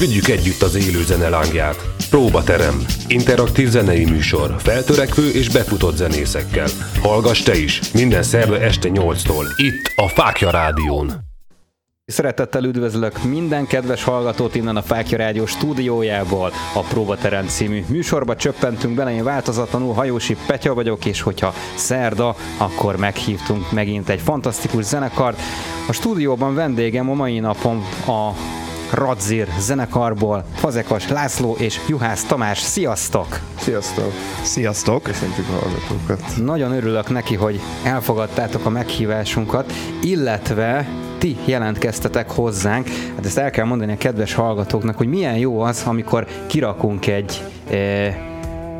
[0.00, 1.84] vigyük együtt az élő zene lángját.
[2.10, 2.84] Próbaterem.
[3.08, 4.54] Interaktív zenei műsor.
[4.58, 6.66] Feltörekvő és befutott zenészekkel.
[7.02, 7.80] Hallgass te is.
[7.92, 9.44] Minden szerve este 8-tól.
[9.56, 11.12] Itt a Fákja Rádión.
[12.06, 16.52] Szeretettel üdvözlök minden kedves hallgatót innen a Fákja Rádió stúdiójából.
[16.74, 22.96] A Próbaterem című műsorba csöppentünk bele, én változatlanul Hajósi Petya vagyok, és hogyha szerda, akkor
[22.96, 25.40] meghívtunk megint egy fantasztikus zenekart.
[25.88, 28.30] A stúdióban vendégem a mai napon a
[28.92, 32.58] Radzir zenekarból Fazekas László és Juhász Tamás.
[32.58, 33.40] Sziasztok!
[33.58, 34.12] Sziasztok!
[34.42, 35.02] Sziasztok!
[35.02, 36.44] Köszöntjük a hallgatókat!
[36.44, 39.72] Nagyon örülök neki, hogy elfogadtátok a meghívásunkat,
[40.02, 42.88] illetve ti jelentkeztetek hozzánk.
[43.16, 47.42] Hát ezt el kell mondani a kedves hallgatóknak, hogy milyen jó az, amikor kirakunk egy
[47.70, 48.16] eh,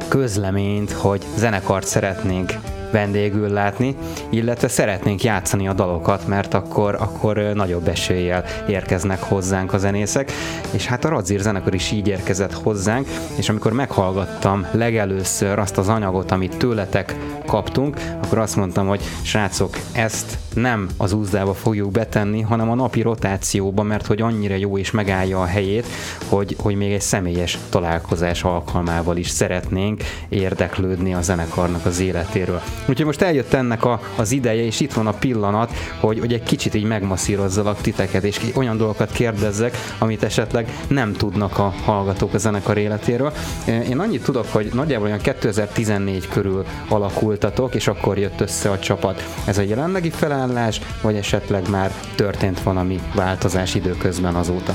[0.09, 2.53] közleményt, hogy zenekart szeretnénk
[2.91, 3.97] vendégül látni,
[4.31, 10.33] illetve szeretnénk játszani a dalokat, mert akkor, akkor nagyobb eséllyel érkeznek hozzánk a zenészek,
[10.71, 15.89] és hát a Radzir zenekar is így érkezett hozzánk, és amikor meghallgattam legelőször azt az
[15.89, 22.41] anyagot, amit tőletek kaptunk, akkor azt mondtam, hogy srácok, ezt nem az úzdába fogjuk betenni,
[22.41, 25.87] hanem a napi rotációba, mert hogy annyira jó és megállja a helyét,
[26.29, 32.63] hogy, hogy még egy személyes találkozás alkalmával is szeretnénk érdeklődni a zenekarnak az életéről.
[32.87, 36.43] Úgyhogy most eljött ennek a, az ideje, és itt van a pillanat, hogy, hogy egy
[36.43, 42.39] kicsit így megmasszírozzalak titeket, és olyan dolgokat kérdezzek, amit esetleg nem tudnak a hallgatók a
[42.39, 43.33] zenekar életéről.
[43.67, 49.25] Én annyit tudok, hogy nagyjából olyan 2014 körül alakultatok, és akkor jött össze a csapat.
[49.45, 54.75] Ez a jelenlegi felállás, vagy esetleg már történt valami változás időközben azóta?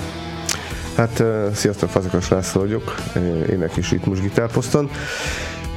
[0.96, 2.96] Hát, sziasztok, Fazekas László vagyok,
[3.50, 4.90] ének és ritmus gitárposzton.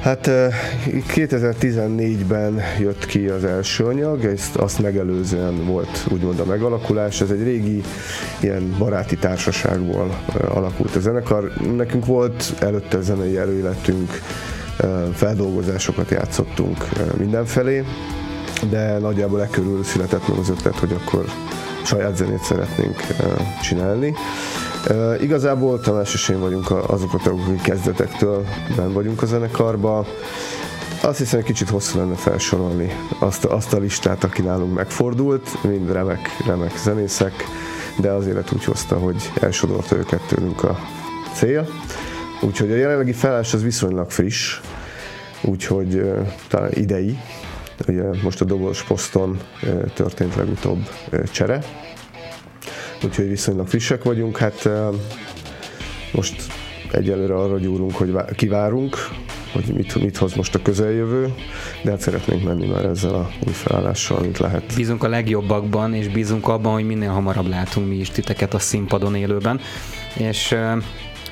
[0.03, 0.31] Hát
[1.15, 7.21] 2014-ben jött ki az első anyag, ezt azt megelőzően volt úgymond a megalakulás.
[7.21, 7.83] Ez egy régi
[8.41, 11.53] ilyen baráti társaságból alakult a zenekar.
[11.77, 14.11] Nekünk volt előtte zenei előéletünk,
[15.13, 16.85] feldolgozásokat játszottunk
[17.17, 17.85] mindenfelé,
[18.71, 21.25] de nagyjából e körül született meg az ötlet, hogy akkor
[21.85, 22.97] saját zenét szeretnénk
[23.63, 24.15] csinálni.
[25.21, 28.45] Igazából Tamás és én vagyunk azok a tagok, akik kezdetektől
[28.77, 30.07] ben vagyunk a zenekarba.
[31.03, 35.93] Azt hiszem, egy kicsit hosszú lenne felsorolni azt, azt a listát, aki nálunk megfordult, mind
[35.93, 37.33] remek, remek zenészek,
[38.01, 40.79] de az élet úgy hozta, hogy elsodorta őket tőlünk a
[41.35, 41.69] cél.
[42.41, 44.61] Úgyhogy a jelenlegi felállás az viszonylag friss,
[45.43, 46.13] úgyhogy
[46.49, 47.19] talán idei.
[47.89, 49.39] Ugye most a dobos poszton
[49.95, 50.89] történt legutóbb
[51.31, 51.63] csere,
[53.05, 54.37] úgyhogy viszonylag frissek vagyunk.
[54.37, 54.69] Hát
[56.13, 56.43] most
[56.91, 58.97] egyelőre arra gyúrunk, hogy kivárunk,
[59.53, 61.35] hogy mit, mit hoz most a közeljövő,
[61.83, 64.75] de hát szeretnénk menni már ezzel a új felállással, amit lehet.
[64.77, 69.15] Bízunk a legjobbakban, és bízunk abban, hogy minél hamarabb látunk mi is titeket a színpadon
[69.15, 69.61] élőben,
[70.17, 70.55] és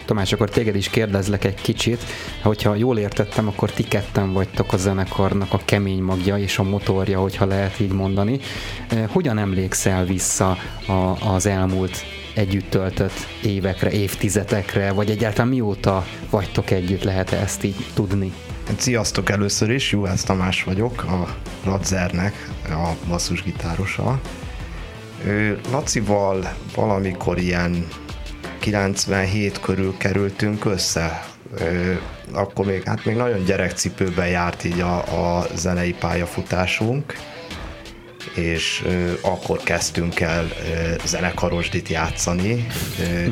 [0.06, 2.02] Tamás, akkor téged is kérdezlek egy kicsit,
[2.42, 7.20] hogyha jól értettem, akkor ti ketten vagytok a zenekarnak a kemény magja és a motorja,
[7.20, 8.40] hogyha lehet így mondani.
[8.88, 10.56] Eh, hogyan emlékszel vissza
[10.86, 17.86] a, az elmúlt együtt töltött évekre, évtizedekre, vagy egyáltalán mióta vagytok együtt, lehet-e ezt így
[17.94, 18.32] tudni?
[18.76, 24.20] Sziasztok először is, Juhász Tamás vagyok, a Radzernek a basszusgitárosa.
[25.70, 27.86] Lacival valamikor ilyen
[28.58, 31.24] 97 körül kerültünk össze.
[32.32, 34.96] Akkor még, hát még nagyon gyerekcipőben járt így a,
[35.38, 37.14] a zenei pályafutásunk,
[38.34, 38.84] és
[39.22, 40.48] akkor kezdtünk el
[41.04, 42.66] zenekarosdit játszani.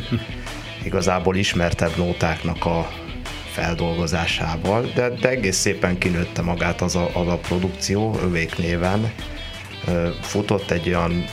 [0.85, 2.89] Igazából ismertebb nótáknak a
[3.53, 9.13] feldolgozásával, de, de egész szépen kinőtte magát az a, az a produkció, övék néven.
[10.21, 11.25] Futott egy olyan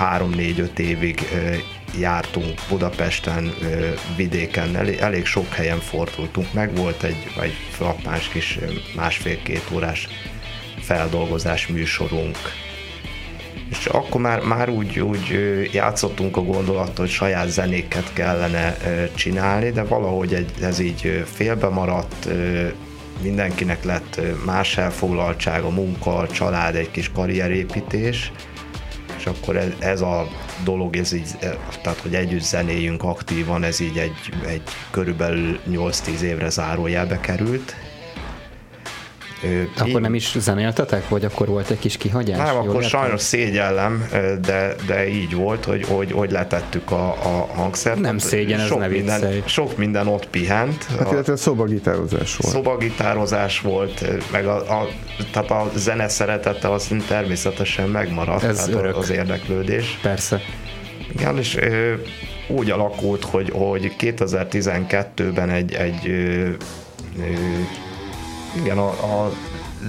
[0.00, 1.28] 3-4-5 évig
[1.98, 3.54] jártunk Budapesten,
[4.16, 8.58] vidéken, elég, sok helyen fordultunk meg, volt egy, egy frappáns kis
[8.96, 10.08] másfél-két órás
[10.80, 12.36] feldolgozás műsorunk.
[13.70, 15.30] És akkor már, már úgy, úgy
[15.72, 18.76] játszottunk a gondolattal, hogy saját zenéket kellene
[19.14, 22.28] csinálni, de valahogy egy, ez így félbe maradt,
[23.22, 28.32] mindenkinek lett más elfoglaltság, a munka, a család, egy kis karrierépítés,
[29.18, 30.28] és akkor ez, ez a
[30.64, 31.28] dolog, ez így,
[31.82, 37.74] tehát hogy együtt zenéjünk aktívan, ez így egy, egy körülbelül 8-10 évre zárójelbe került.
[39.76, 40.00] Akkor én...
[40.00, 42.36] nem is zenéltetek, vagy akkor volt egy kis kihagyás?
[42.36, 42.88] Nem, akkor értem?
[42.88, 44.08] sajnos szégyellem,
[44.40, 48.00] de, de így volt, hogy, hogy, hogy letettük a, a hangszert.
[48.00, 50.84] Nem szégyen, ez sok ne minden, Sok minden ott pihent.
[50.98, 52.54] Hát illetve szobagitározás volt.
[52.54, 54.88] Szobagitározás volt, meg a, a,
[55.32, 58.42] tehát a zene szeretete az természetesen megmaradt.
[58.42, 58.96] Ez örök.
[58.96, 59.98] Az érdeklődés.
[60.02, 60.40] Persze.
[61.12, 61.58] Igen, és
[62.48, 66.48] úgy alakult, hogy, hogy 2012-ben egy, egy ö,
[67.18, 67.32] ö,
[68.56, 69.32] igen, a, a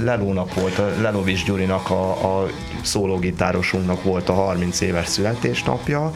[0.04, 2.48] Lelónak volt, a Lelovics Gyurinak, a, a
[2.82, 6.12] szólógitárosunknak volt a 30 éves születésnapja,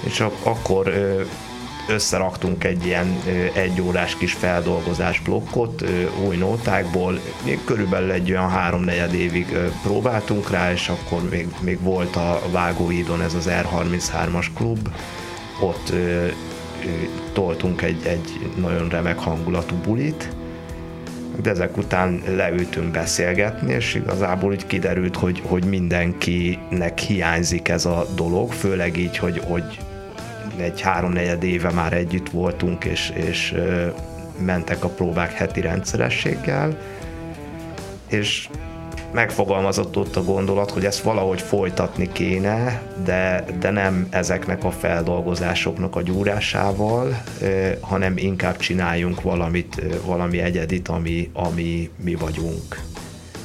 [0.00, 0.92] és a, akkor
[1.88, 5.84] összeraktunk egy ilyen egyórás kis feldolgozás blokkot
[6.26, 7.20] új nótákból.
[7.64, 13.34] Körülbelül egy olyan három-negyed évig próbáltunk rá, és akkor még, még volt a Vágóidon ez
[13.34, 14.88] az R33-as klub,
[15.60, 15.92] ott
[17.32, 20.28] toltunk egy, egy nagyon remek hangulatú bulit,
[21.42, 28.06] de ezek után leültünk beszélgetni, és igazából úgy kiderült, hogy, hogy mindenkinek hiányzik ez a
[28.14, 29.78] dolog, főleg így, hogy, hogy
[30.56, 33.54] egy három-negyed éve már együtt voltunk, és, és
[34.38, 36.78] mentek a próbák heti rendszerességgel,
[38.08, 38.48] és
[39.12, 45.96] megfogalmazott ott a gondolat, hogy ezt valahogy folytatni kéne, de, de nem ezeknek a feldolgozásoknak
[45.96, 47.22] a gyúrásával,
[47.80, 52.80] hanem inkább csináljunk valamit, valami egyedit, ami, ami mi vagyunk.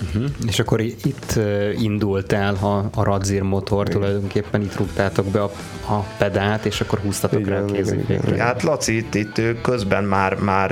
[0.01, 0.29] Uh-huh.
[0.47, 1.39] És akkor itt
[1.79, 3.99] indult el a, a Radzir motor, igen.
[3.99, 5.51] tulajdonképpen itt rúgtátok be a,
[5.89, 8.43] a pedált, és akkor húztatok igen, rá a kézifékre.
[8.43, 10.71] Hát Laci itt, itt közben már, már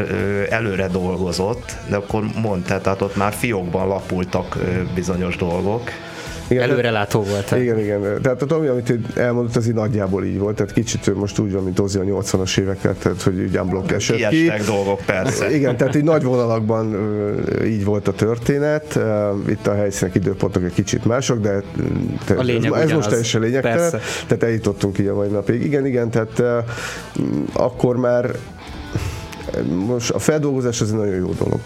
[0.49, 4.57] előre dolgozott, de akkor mondta, tehát ott már fiókban lapultak
[4.95, 5.89] bizonyos dolgok.
[6.47, 7.51] Igen, Előrelátó volt.
[7.51, 8.21] Igen, igen.
[8.21, 10.55] Tehát ami, amit elmondott, az így nagyjából így volt.
[10.55, 14.27] Tehát kicsit most úgy van, mint Ozi a 80-as éveket, tehát hogy így unblock esett
[14.29, 14.51] ki.
[14.65, 15.55] dolgok, persze.
[15.55, 16.95] Igen, tehát így nagy vonalakban
[17.65, 18.99] így volt a történet.
[19.47, 21.63] Itt a helyszínek, időpontok egy kicsit mások, de
[22.37, 23.91] a lényeg ez, ez most teljesen lényegtelen.
[24.27, 25.63] Tehát eljutottunk így a mai napig.
[25.63, 26.43] Igen, igen, tehát
[27.53, 28.31] akkor már
[29.87, 31.59] most a feldolgozás az egy nagyon jó dolog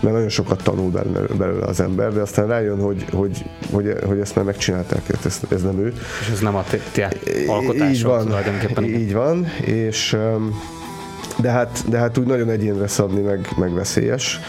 [0.00, 0.90] mert nagyon sokat tanul
[1.38, 5.62] belőle az ember, de aztán rájön, hogy, hogy, hogy, hogy ezt már megcsinálták, ez, ez
[5.62, 5.92] nem ő.
[6.20, 7.12] És ez nem a te
[7.46, 8.84] alkotásod így van, tulajdonképpen.
[8.84, 10.16] Így van, és
[11.36, 14.40] de hát, de hát úgy nagyon egyénre szabni meg, meg veszélyes,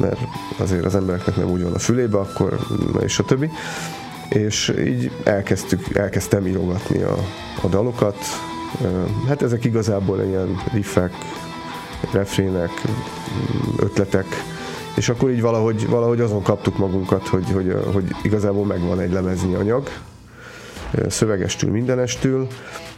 [0.00, 0.18] mert
[0.58, 2.58] azért az embereknek nem úgy van a fülébe, akkor
[3.02, 3.50] és a többi.
[4.28, 7.16] És így elkezdtük, elkezdtem írogatni a,
[7.62, 8.16] a dalokat.
[9.28, 11.12] Hát ezek igazából ilyen riffek,
[12.12, 12.70] refrének,
[13.78, 14.26] ötletek,
[14.96, 19.54] és akkor így valahogy, valahogy azon kaptuk magunkat, hogy, hogy, hogy igazából megvan egy lemezni
[19.54, 19.88] anyag,
[21.08, 22.46] szövegestül, mindenestül,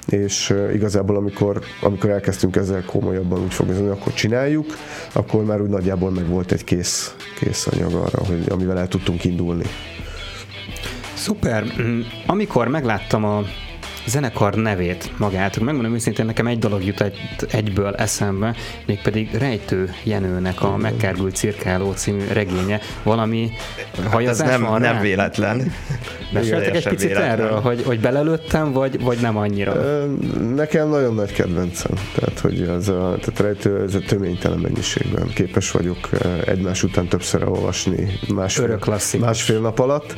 [0.07, 4.67] és igazából amikor, amikor elkezdtünk ezzel komolyabban úgy fogalmazni, akkor csináljuk,
[5.13, 9.25] akkor már úgy nagyjából meg volt egy kész, kész anyag arra, hogy amivel el tudtunk
[9.25, 9.65] indulni.
[11.15, 11.65] Szuper.
[11.81, 13.43] Mm, amikor megláttam a
[14.07, 15.61] zenekar nevét magát.
[15.61, 17.19] Megmondom őszintén, nekem egy dolog jut egy,
[17.51, 18.55] egyből eszembe,
[18.87, 22.81] mégpedig Rejtő Jenőnek a Megkárgult cirkáló című regénye.
[23.03, 23.51] Valami
[23.97, 25.73] hát hajazás nem, van nem véletlen.
[26.33, 27.31] Meséltek egy picit véletlen.
[27.31, 29.75] erről, hogy, hogy belelőttem, vagy, vagy nem annyira?
[30.55, 31.93] Nekem nagyon nagy kedvencem.
[32.15, 36.09] Tehát, hogy ez a, tehát rejtő, ez a töménytelen mennyiségben képes vagyok
[36.47, 38.79] egymás után többször olvasni másfél,
[39.19, 40.15] másfél nap alatt.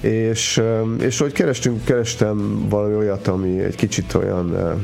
[0.00, 0.62] És,
[1.00, 4.80] és hogy kerestünk, kerestem valami olyat, olyat, ami egy kicsit olyan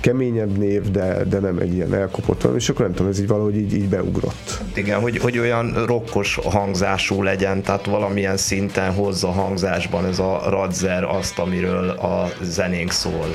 [0.00, 3.26] keményebb név, de, de nem egy ilyen elkopott valami, és akkor nem tudom, ez így
[3.26, 4.60] valahogy így, így beugrott.
[4.74, 11.04] Igen, hogy, hogy olyan rokkos hangzású legyen, tehát valamilyen szinten hozza hangzásban ez a radzer
[11.04, 13.26] azt, amiről a zenénk szól.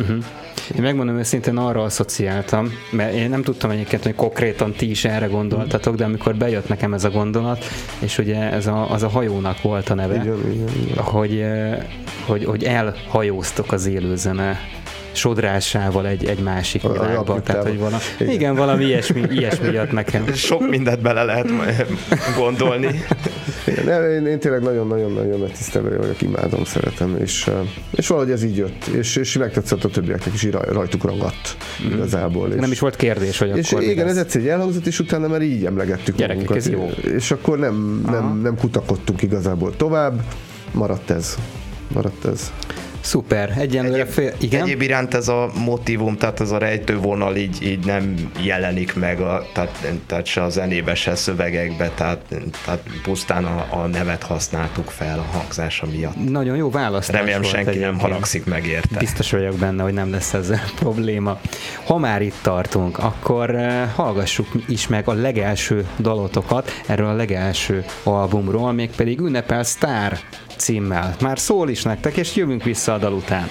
[0.00, 0.24] Uh-huh.
[0.76, 5.26] Én megmondom őszintén arra asszociáltam, mert én nem tudtam egyébként, hogy konkrétan ti is erre
[5.26, 7.64] gondoltatok, de amikor bejött nekem ez a gondolat,
[7.98, 11.04] és ugye ez a, az a hajónak volt a neve, igen, igen, igen.
[11.04, 11.44] Hogy,
[12.26, 14.58] hogy, hogy elhajóztok az élőzene
[15.12, 17.40] sodrásával egy, egy másik világba.
[17.40, 18.32] Tehát, hogy valami, igen.
[18.32, 20.34] igen, valami ilyesmi, ilyesmi jött nekem.
[20.34, 21.48] Sok mindent bele lehet
[22.36, 23.04] gondolni.
[23.66, 27.50] Igen, én, én tényleg nagyon-nagyon-nagyon megtisztelő vagyok, imádom, szeretem, és,
[27.90, 31.92] és valahogy ez így jött, és, és megtetszett a többieknek is, rajtuk ragadt mm.
[31.92, 32.48] igazából.
[32.52, 35.28] És, nem is volt kérdés, hogy és akkor igen, ez egyszer egy elhangzott, és utána
[35.28, 36.56] már így emlegettük Gyerekek, magunkat.
[36.56, 36.90] ez jó.
[37.12, 40.22] És akkor nem, nem, nem kutakodtunk igazából tovább,
[40.72, 41.36] maradt ez.
[41.92, 42.52] Maradt ez.
[43.00, 44.62] Szuper, egyenlőre Egyéb, fél, igen?
[44.62, 49.46] Egyéb iránt ez a motivum, tehát ez a rejtővonal így, így nem jelenik meg, a,
[49.52, 52.18] tehát, tehát se a zenébe, se a szövegekbe, tehát,
[52.64, 56.30] tehát pusztán a, a nevet használtuk fel a hangzása miatt.
[56.30, 58.98] Nagyon jó választás Remélem volt senki nem haragszik meg érte.
[58.98, 61.40] Biztos vagyok benne, hogy nem lesz ez probléma.
[61.84, 67.84] Ha már itt tartunk, akkor uh, hallgassuk is meg a legelső dalotokat erről a legelső
[68.02, 70.18] albumról, mégpedig Ünnepel Star
[70.60, 71.16] címmel.
[71.20, 73.48] Már szól is nektek, és jövünk vissza a dal után.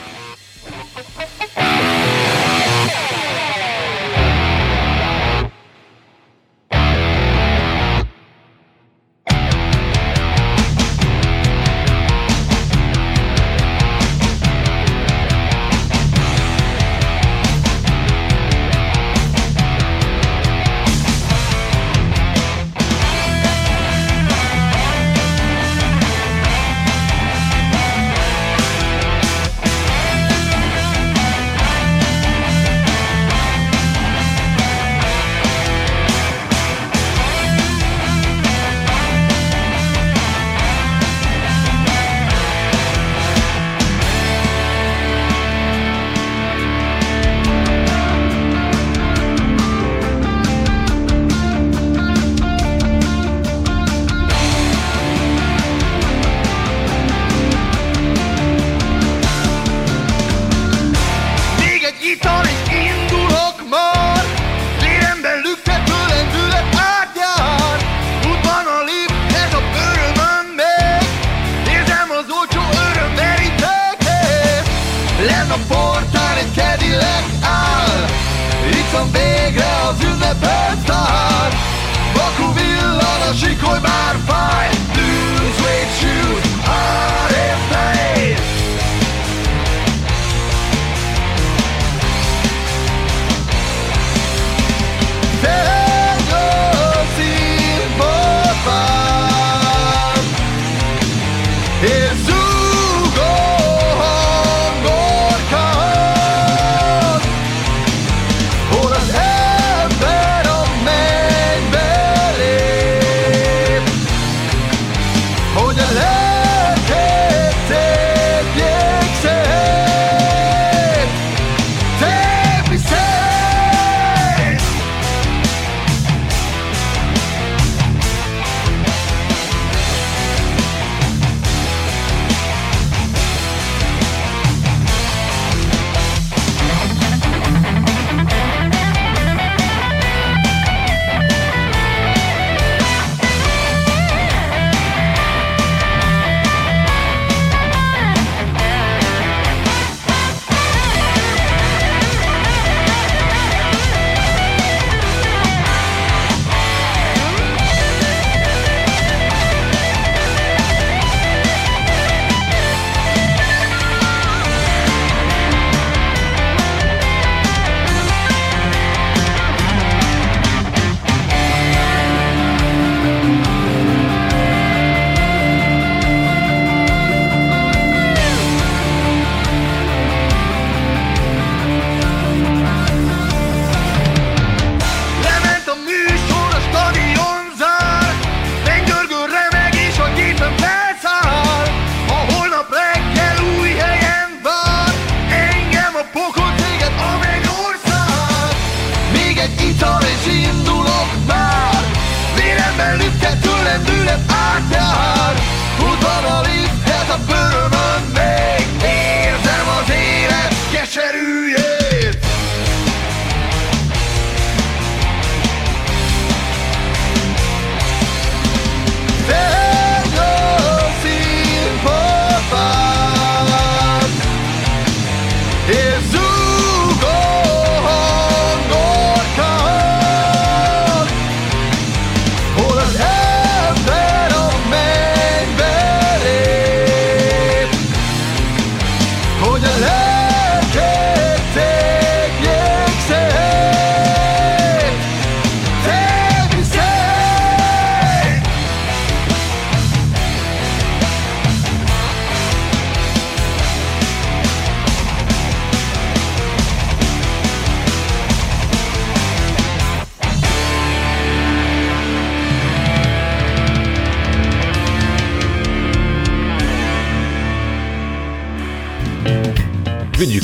[83.29, 84.98] másik, hogy már fáj.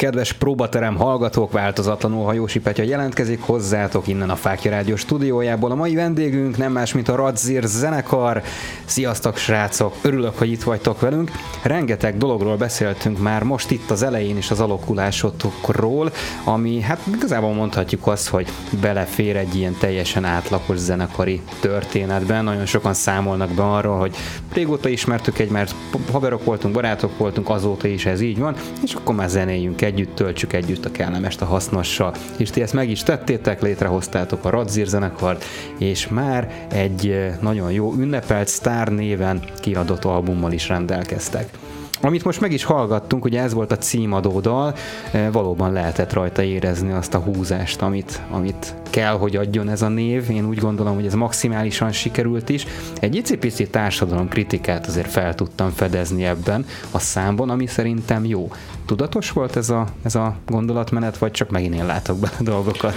[0.00, 5.70] Kedves próbaterem hallgatók, változatlanul Hajósi Petya jelentkezik hozzátok innen a Fákja Rádió stúdiójából.
[5.70, 8.42] A mai vendégünk nem más, mint a Radzir zenekar.
[8.84, 11.30] Sziasztok srácok, örülök, hogy itt vagytok velünk.
[11.62, 16.12] Rengeteg dologról beszéltünk már most itt az elején is az alakulásotokról,
[16.44, 18.48] ami hát igazából mondhatjuk azt, hogy
[18.80, 22.44] belefér egy ilyen teljesen átlagos zenekari történetben.
[22.44, 24.16] Nagyon sokan számolnak be arról, hogy
[24.52, 25.74] régóta ismertük egymást,
[26.12, 30.52] haverok voltunk, barátok voltunk, azóta is ez így van, és akkor már zenéljünk együtt, töltsük
[30.52, 32.14] együtt a kellemest a hasznossal.
[32.36, 35.44] És ti ezt meg is tettétek, létrehoztátok a Radzir zenekart,
[35.78, 41.48] és már egy nagyon jó ünnepelt Star néven kiadott albummal is rendelkeztek.
[42.02, 44.74] Amit most meg is hallgattunk, ugye ez volt a címadó dal,
[45.32, 50.30] valóban lehetett rajta érezni azt a húzást, amit, amit kell, hogy adjon ez a név.
[50.30, 52.66] Én úgy gondolom, hogy ez maximálisan sikerült is.
[53.00, 58.50] Egy icipici társadalom kritikát azért fel tudtam fedezni ebben a számban, ami szerintem jó.
[58.86, 62.94] Tudatos volt ez a, ez a gondolatmenet, vagy csak megint én látok bele dolgokat?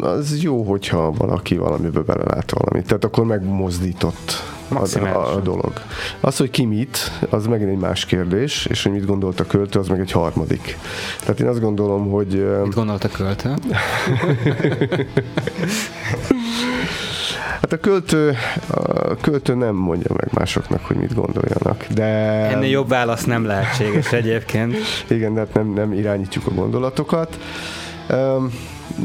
[0.00, 2.86] Az jó, hogyha valaki valamiből belelát valamit.
[2.86, 5.72] Tehát akkor megmozdított a, a, a dolog.
[6.20, 9.78] Az, hogy ki mit, az megint egy más kérdés, és hogy mit gondolt a költő,
[9.78, 10.78] az meg egy harmadik.
[11.20, 12.46] Tehát én azt gondolom, hogy...
[12.62, 13.54] Mit gondolt a költő?
[17.60, 18.36] Hát a költő,
[19.08, 21.86] a költő nem mondja meg másoknak, hogy mit gondoljanak.
[21.94, 22.04] De...
[22.50, 24.76] Ennél jobb válasz nem lehetséges egyébként.
[25.08, 27.38] Igen, de hát nem, nem irányítjuk a gondolatokat.
[28.10, 28.52] Um,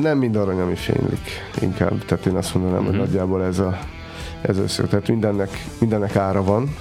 [0.01, 2.05] nem mind arany, ami fénylik, inkább.
[2.05, 2.89] Tehát én azt mondanám, mm-hmm.
[2.89, 3.05] hogy mhm.
[3.05, 3.79] nagyjából ez a,
[4.41, 4.83] ez össze.
[4.83, 6.75] Tehát mindennek, mindennek ára van,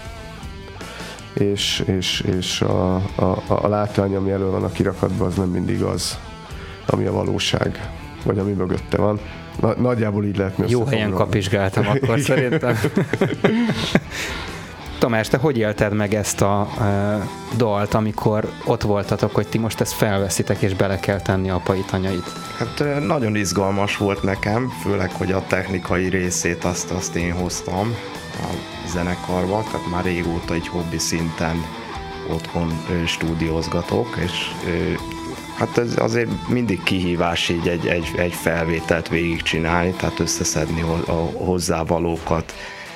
[1.32, 5.82] és, és, és a, a, a látvány, ami elő van a kirakatban, az nem mindig
[5.82, 6.18] az,
[6.86, 7.90] ami a valóság,
[8.24, 9.20] vagy ami mögötte van.
[9.60, 12.76] Na, nagyjából így lehetne Jó helyen kapizsgáltam akkor szerintem.
[15.00, 19.80] Tamás, te hogy élted meg ezt a uh, dalt, amikor ott voltatok, hogy ti most
[19.80, 22.32] ezt felveszitek és bele kell tenni apait, anyait?
[22.58, 27.94] Hát nagyon izgalmas volt nekem, főleg, hogy a technikai részét azt, azt én hoztam
[28.32, 28.46] a
[28.88, 31.64] zenekarba, tehát már régóta egy hobbi szinten
[32.28, 34.50] otthon stúdiózgatok, és
[35.58, 42.54] Hát ez azért mindig kihívás így egy, egy, egy felvételt végigcsinálni, tehát összeszedni a hozzávalókat,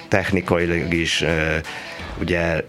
[0.08, 1.24] technikailag is
[2.20, 2.64] ugye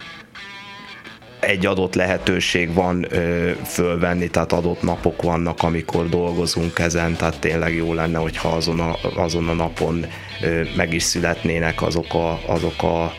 [1.46, 7.75] egy adott lehetőség van ö, fölvenni, tehát adott napok vannak, amikor dolgozunk ezen, tehát tényleg
[7.75, 10.06] jó lenne, hogyha azon a, azon a napon
[10.42, 13.14] ö, meg is születnének azok a, azok a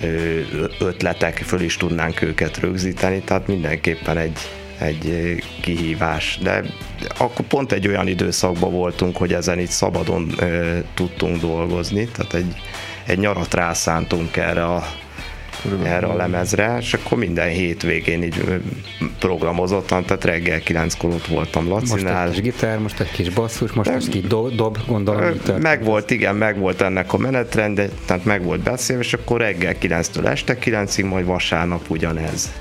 [0.00, 0.40] ö,
[0.78, 4.38] ötletek, föl is tudnánk őket rögzíteni, tehát mindenképpen egy,
[4.78, 6.62] egy kihívás, de
[7.18, 12.54] akkor pont egy olyan időszakban voltunk, hogy ezen itt szabadon ö, tudtunk dolgozni, tehát egy,
[13.06, 14.84] egy nyarat rászántunk erre a
[15.82, 18.60] erre a lemezre, és akkor minden hétvégén így
[19.18, 22.26] programozottam, tehát reggel kilenckor ott voltam Lacinál.
[22.26, 25.40] Most egy kis gitár, most egy kis basszus, most egy kis do, dob, gondolom.
[25.60, 29.74] Meg volt, igen, meg volt ennek a menetrend, tehát meg volt beszélve, és akkor reggel
[29.80, 32.52] 9-től este 9-ig, majd vasárnap ugyanez.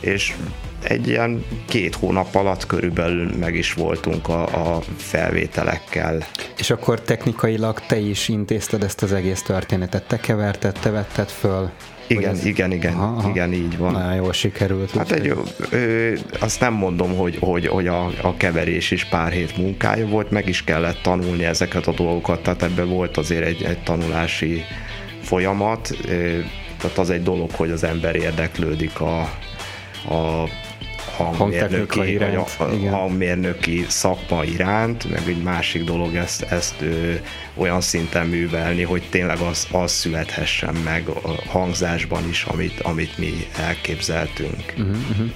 [0.00, 0.34] És
[0.82, 6.26] egy ilyen két hónap alatt körülbelül meg is voltunk a, a felvételekkel.
[6.58, 11.70] És akkor technikailag te is intézted ezt az egész történetet, te keverted, te vetted föl?
[12.10, 12.44] Igen, ez...
[12.44, 13.28] igen, igen, aha, aha.
[13.28, 13.92] igen, így van.
[13.92, 14.90] Nagyon jól sikerült.
[14.90, 15.34] Hát egy,
[15.70, 20.30] ö, azt nem mondom, hogy, hogy, hogy a, a keverés is pár hét munkája volt,
[20.30, 24.62] meg is kellett tanulni ezeket a dolgokat, tehát ebben volt azért egy, egy tanulási
[25.22, 26.38] folyamat, ö,
[26.78, 29.20] tehát az egy dolog, hogy az ember érdeklődik a,
[30.14, 30.48] a
[31.16, 37.12] hangmérnöki, iránt, a, a hangmérnöki szakma iránt, meg egy másik dolog ezt, ezt ö,
[37.54, 43.46] olyan szinten művelni, hogy tényleg az, az születhessen meg a hangzásban is, amit, amit mi
[43.58, 44.74] elképzeltünk.
[44.78, 45.30] Uh-huh, uh-huh.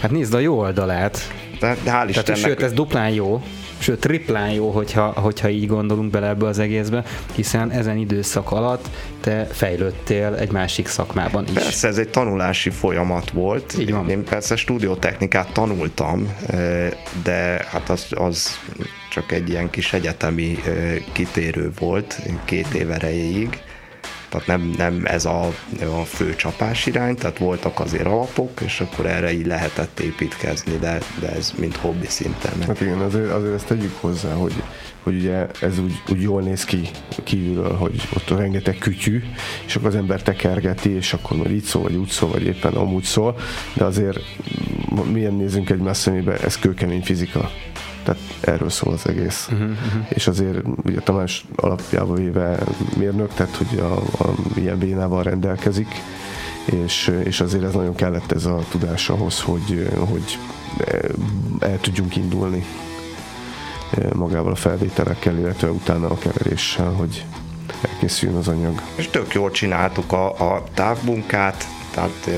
[0.00, 1.32] Hát nézd a jó oldalát.
[1.60, 3.42] De, de hál' Tehát, sőt, ez duplán jó,
[3.78, 8.88] sőt triplán jó, hogyha, hogyha így gondolunk bele ebbe az egészbe, hiszen ezen időszak alatt
[9.20, 11.52] te fejlődtél egy másik szakmában is.
[11.52, 13.74] Persze, ez egy tanulási folyamat volt.
[13.78, 14.10] Így van.
[14.10, 16.34] Én persze stúdiótechnikát tanultam,
[17.22, 18.58] de hát az, az
[19.10, 20.58] csak egy ilyen kis egyetemi
[21.12, 23.62] kitérő volt két év erejéig
[24.28, 25.46] tehát nem, nem ez a,
[25.80, 30.98] a fő csapás irány, tehát voltak azért alapok, és akkor erre így lehetett építkezni, de,
[31.20, 32.52] de ez mind hobbi szinten.
[32.66, 34.62] Hát igen, azért, azért ezt tegyük hozzá, hogy,
[35.02, 36.80] hogy ugye ez úgy, úgy jól néz ki
[37.24, 39.22] kívülről, hogy ott rengeteg kütyű,
[39.66, 42.74] és akkor az ember tekergeti, és akkor majd így szól, vagy úgy szól, vagy éppen
[42.74, 43.36] amúgy szól,
[43.74, 44.18] de azért
[45.12, 47.50] milyen nézünk egy szemébe, ez kőkemény fizika.
[48.02, 49.48] Tehát erről szól az egész.
[49.52, 50.06] Uh-huh, uh-huh.
[50.08, 52.58] És azért ugye Tamás alapjába véve
[52.96, 53.92] mérnök, tehát hogy a,
[54.24, 55.88] a, ilyen bénával rendelkezik,
[56.64, 60.38] és, és azért ez nagyon kellett ez a tudás ahhoz, hogy, hogy
[61.60, 62.64] el tudjunk indulni
[64.12, 67.24] magával a felvételekkel, illetve utána a keveréssel, hogy
[67.80, 68.82] elkészüljön az anyag.
[68.94, 72.30] És tök jól csináltuk a, a távmunkát, tehát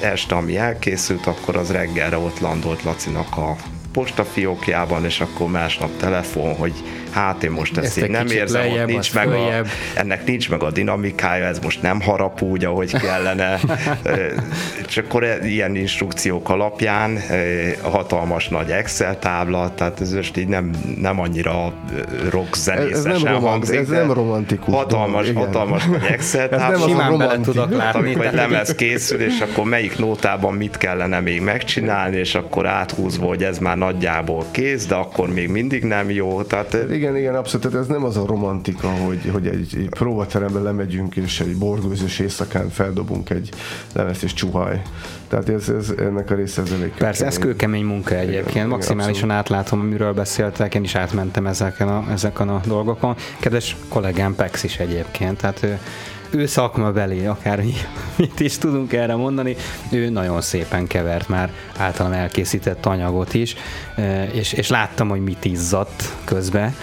[0.00, 3.56] este, ami elkészült, akkor az reggelre ott landolt Lacinak a
[3.96, 6.72] postafiókjában, és akkor másnap telefon, hogy
[7.10, 9.62] hát én most ezt, ezt így nem érzem, lejjebb, nincs meg a,
[9.94, 13.58] ennek nincs meg a dinamikája, ez most nem harap úgy, ahogy kellene.
[14.88, 17.18] és akkor e- ilyen instrukciók alapján
[17.82, 20.70] hatalmas nagy Excel tábla, tehát ez most így nem,
[21.00, 21.72] nem annyira
[22.30, 23.78] rock zenészesen ez, nem hangzik.
[23.78, 24.74] Ez nem romantikus.
[24.74, 26.76] Hatalmas, dolog, hatalmas nagy Excel tábla.
[26.76, 28.00] Ez simán bele tudok látni.
[28.00, 33.26] Amikor egy lemez készül, és akkor melyik nótában mit kellene még megcsinálni, és akkor áthúzva,
[33.26, 36.42] hogy ez már nagyjából kész, de akkor még mindig nem jó.
[36.42, 37.66] Tehát, igen, igen, abszolút.
[37.66, 42.18] Tehát ez nem az a romantika, hogy, hogy egy, egy próbaterembe lemegyünk, és egy borgőzős
[42.18, 43.48] éjszakán feldobunk egy
[43.92, 44.32] lemezt és
[44.76, 45.14] csuhaj.
[45.28, 47.36] Tehát ez, ez, ennek a része ez elég Persze, kemény.
[47.36, 48.50] ez kőkemény munka egyébként.
[48.50, 53.16] Igen, Maximálisan igen, átlátom, amiről beszéltek, én is átmentem ezeken a, ezeken a dolgokon.
[53.40, 55.78] Kedves kollégám Pex is egyébként, tehát ő
[56.30, 57.62] ő szakmabeli, akár
[58.16, 59.56] mit is tudunk erre mondani,
[59.90, 63.56] ő nagyon szépen kevert már általam elkészített anyagot is,
[64.32, 66.74] és, és láttam, hogy mit izzadt közbe,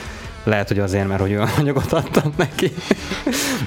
[0.44, 2.72] lehet, hogy azért, mert hogy olyan anyagot adtam neki.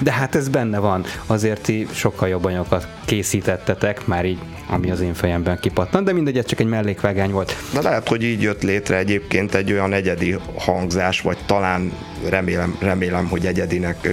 [0.01, 1.05] De hát ez benne van.
[1.25, 6.37] Azért ti sokkal jobb anyagokat készítettetek, már így, ami az én fejemben kipattant, de mindegy,
[6.37, 7.55] ez csak egy mellékvágány volt.
[7.73, 11.91] De lehet, hogy így jött létre egyébként egy olyan egyedi hangzás, vagy talán
[12.29, 14.09] remélem, remélem hogy egyedinek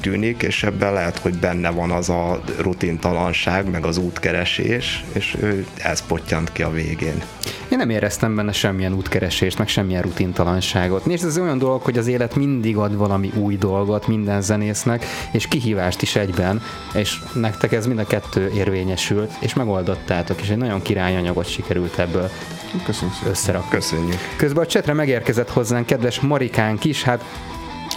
[0.00, 5.36] tűnik, és ebben lehet, hogy benne van az a rutintalanság, meg az útkeresés, és
[5.76, 7.22] ez pottyant ki a végén.
[7.70, 11.06] Én nem éreztem benne semmilyen útkeresést, meg semmilyen rutintalanságot.
[11.06, 15.48] Nézd, ez olyan dolog, hogy az élet mindig ad valami új dolgot minden zenésznek, és
[15.48, 16.62] kihívást is egyben,
[16.94, 22.30] és nektek ez mind a kettő érvényesült, és megoldottátok, és egy nagyon királyanyagot sikerült ebből
[22.84, 23.70] Köszönjük összerakni.
[23.70, 24.18] Köszönjük.
[24.36, 27.24] Közben a csetre megérkezett hozzánk kedves Marikánk is, hát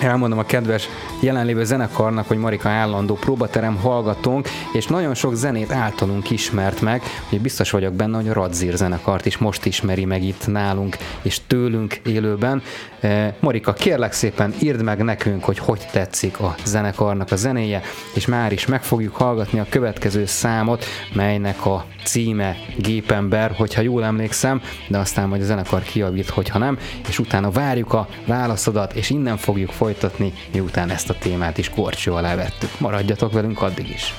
[0.02, 0.88] elmondom a kedves
[1.20, 7.42] jelenlévő zenekarnak, hogy Marika állandó próbaterem hallgatónk, és nagyon sok zenét általunk ismert meg, hogy
[7.42, 11.94] biztos vagyok benne, hogy a Radzír zenekart is most ismeri meg itt nálunk, és tőlünk
[11.94, 12.62] élőben.
[13.00, 17.82] Eh, Marika, kérlek szépen írd meg nekünk, hogy hogy tetszik a zenekarnak a zenéje,
[18.14, 24.04] és már is meg fogjuk hallgatni a következő számot, melynek a címe Gépember, hogyha jól
[24.04, 29.10] emlékszem, de aztán majd a zenekar kiavít, hogyha nem, és utána várjuk a válaszodat, és
[29.10, 32.80] innen fogjuk folytatni, miután ezt a témát is korcsó alá vettük.
[32.80, 34.14] Maradjatok velünk addig is.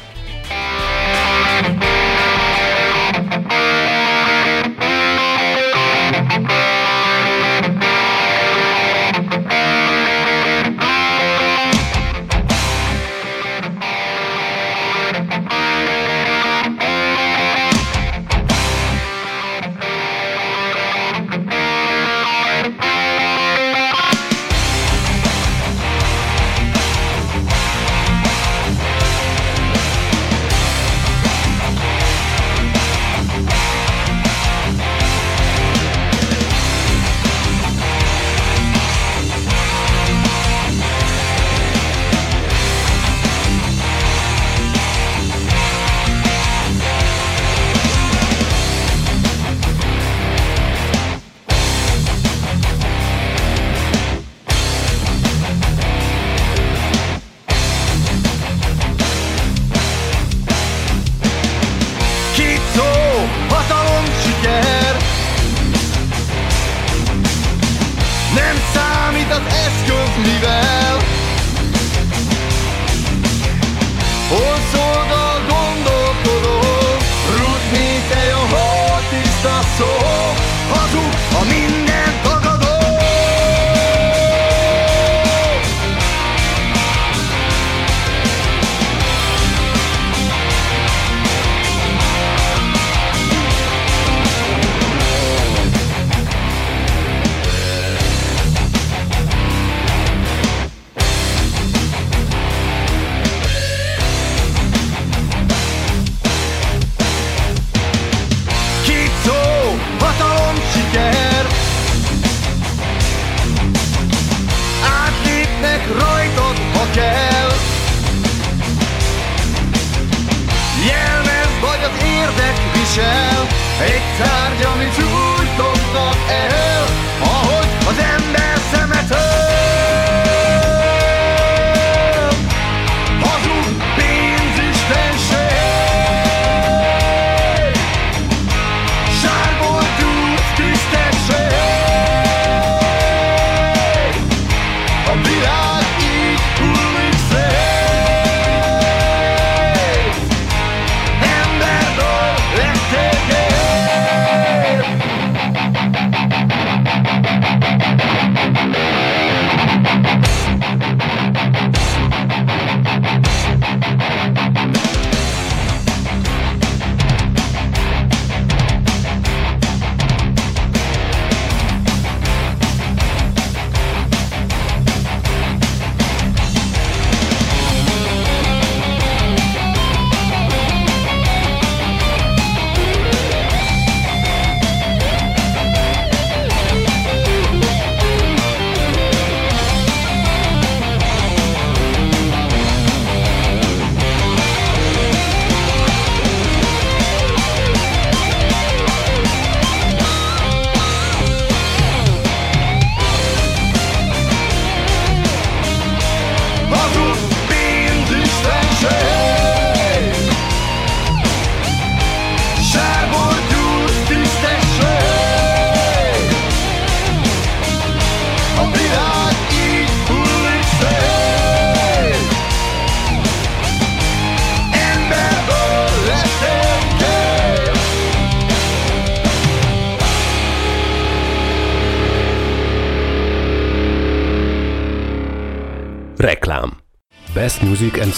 [1.63, 1.90] thank you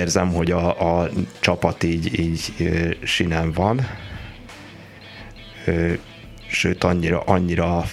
[0.00, 1.10] Érzem, hogy a, a
[1.40, 2.52] csapat így, így
[3.02, 3.86] sinem van,
[6.50, 7.84] sőt annyira, annyira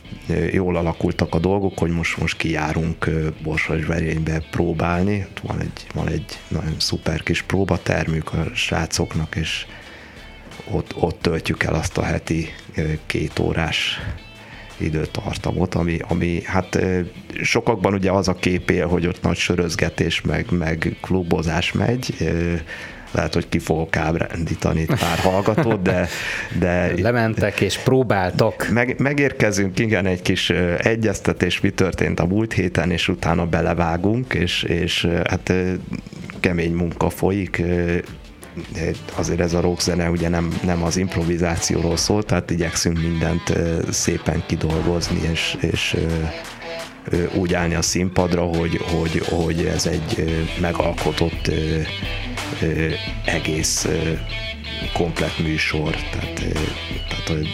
[0.51, 3.09] jól alakultak a dolgok, hogy most, most kijárunk
[3.43, 5.27] Borsasverénybe próbálni.
[5.43, 9.65] Van egy, van egy nagyon szuper kis próbatermük a srácoknak, és
[10.71, 12.49] ott, ott töltjük el azt a heti
[13.05, 13.99] két órás
[14.77, 16.79] időtartamot, ami, ami hát
[17.41, 22.15] sokakban ugye az a kép él, hogy ott nagy sörözgetés, meg, meg klubozás megy,
[23.11, 26.07] lehet, hogy ki fogok ábrándítani pár hallgatót, de...
[26.59, 28.69] de Lementek és próbáltok.
[28.69, 34.63] Meg, megérkezünk, igen, egy kis egyeztetés, mi történt a múlt héten, és utána belevágunk, és,
[34.63, 35.53] és hát
[36.39, 37.61] kemény munka folyik,
[39.15, 43.53] azért ez a rockzene ugye nem, nem az improvizációról szól, tehát igyekszünk mindent
[43.91, 45.97] szépen kidolgozni, és, és
[47.33, 51.51] úgy állni a színpadra, hogy, hogy, hogy ez egy megalkotott
[53.25, 53.87] egész
[54.93, 56.33] komplet műsor, tehát,
[57.07, 57.47] tehát hogy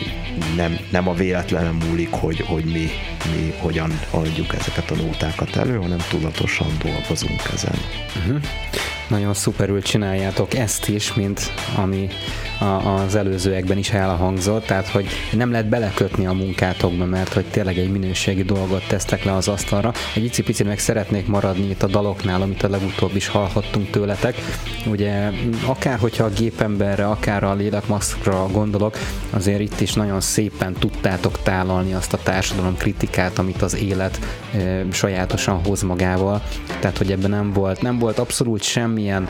[0.55, 2.89] nem, nem a véletlenem múlik, hogy, hogy mi,
[3.35, 7.77] mi hogyan adjuk ezeket a nótákat elő, hanem tudatosan dolgozunk ezen.
[8.17, 8.41] Uh-huh
[9.07, 12.09] nagyon szuperül csináljátok ezt is, mint ami
[12.59, 17.77] a, az előzőekben is elhangzott, tehát hogy nem lehet belekötni a munkátokba, mert hogy tényleg
[17.77, 19.93] egy minőségi dolgot tesztek le az asztalra.
[20.15, 24.35] Egy icipicit meg szeretnék maradni itt a daloknál, amit a legutóbb is hallhattunk tőletek.
[24.85, 25.31] Ugye
[25.65, 28.97] akár hogyha a gépemberre, akár a lélekmaszkra gondolok,
[29.29, 34.19] azért itt is nagyon szépen tudtátok tálalni azt a társadalom kritikát, amit az élet
[34.53, 36.41] e, sajátosan hoz magával.
[36.79, 39.27] Tehát, hogy ebben nem volt, nem volt abszolút semmilyen e,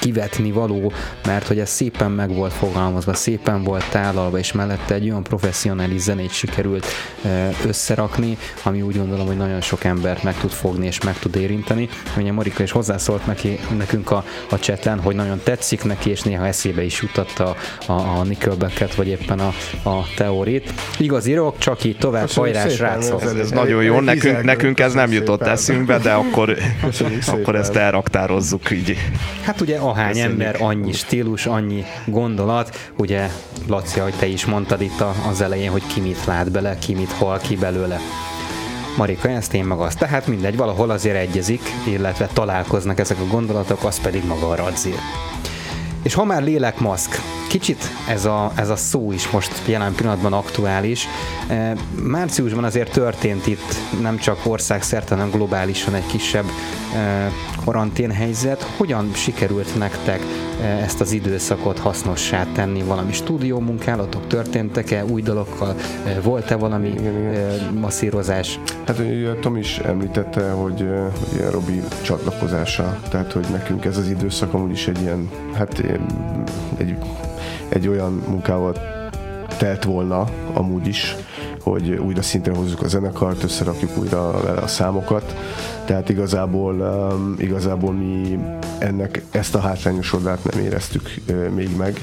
[0.00, 0.92] kivetni való,
[1.26, 6.00] mert hogy ez szépen meg volt fogalmazva, szépen volt tálalva, és mellette egy olyan professzionális
[6.00, 6.86] zenét sikerült
[7.66, 11.88] összerakni, ami úgy gondolom, hogy nagyon sok embert meg tud fogni és meg tud érinteni.
[12.16, 16.46] Ugye Marika is hozzászólt neki, nekünk a, a cseten, hogy nagyon tetszik neki, és néha
[16.46, 19.52] eszébe is jutatta a, a Nickelbacket, vagy éppen a,
[19.88, 20.72] a teórit.
[20.98, 23.22] Igazi rock, csak így tovább, hajrás rácok.
[23.22, 26.56] Ez, ez nagyon jó, nekünk, nekünk ez nem jutott eszünkbe, de akkor,
[27.26, 28.96] akkor ezt elraktározzuk így.
[29.42, 30.30] Hát ugye ahány Köszönjük.
[30.30, 32.90] ember, annyi stílus, annyi gondolat.
[32.96, 33.30] Ugye,
[33.66, 37.12] Laci, hogy te is mondtad itt az elején, hogy ki mit lát bele, ki mit
[37.12, 37.98] hal ki belőle.
[38.96, 39.98] Marika ezt, én meg azt.
[39.98, 44.98] Tehát mindegy, valahol azért egyezik, illetve találkoznak ezek a gondolatok, az pedig maga a radzír.
[46.02, 51.06] És ha már lélekmaszk, kicsit ez a, ez a szó is most jelen pillanatban aktuális.
[51.48, 56.44] E, márciusban azért történt itt nem csak országszerte, hanem globálisan egy kisebb
[56.94, 57.30] e,
[57.64, 58.62] karanténhelyzet.
[58.76, 60.20] Hogyan sikerült nektek
[60.62, 62.82] e, ezt az időszakot hasznossá tenni?
[62.82, 65.74] Valami stúdió munkálatok történtek-e új dalokkal?
[66.22, 67.74] Volt-e valami igen, igen.
[67.80, 68.58] masszírozás?
[68.86, 70.84] Hát ugye Tom is említette, hogy
[71.32, 75.78] ugye Robi csatlakozása, tehát hogy nekünk ez az időszak amúgy is egy ilyen, hát
[76.76, 76.96] egy
[77.70, 78.74] egy olyan munkával
[79.58, 81.16] telt volna amúgy is,
[81.60, 85.36] hogy újra szintre hozzuk a zenekart, összerakjuk újra vele a számokat.
[85.84, 88.38] Tehát igazából, um, igazából mi
[88.78, 91.14] ennek ezt a hátrányos oldalt nem éreztük
[91.54, 92.00] még meg.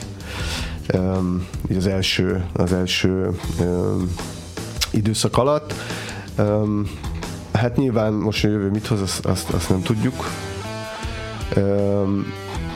[0.94, 3.30] Um, így az első, az első
[3.60, 4.12] um,
[4.92, 5.74] időszak alatt.
[6.38, 6.90] Um,
[7.54, 10.26] hát nyilván most a jövő mit hoz, azt, azt, nem tudjuk.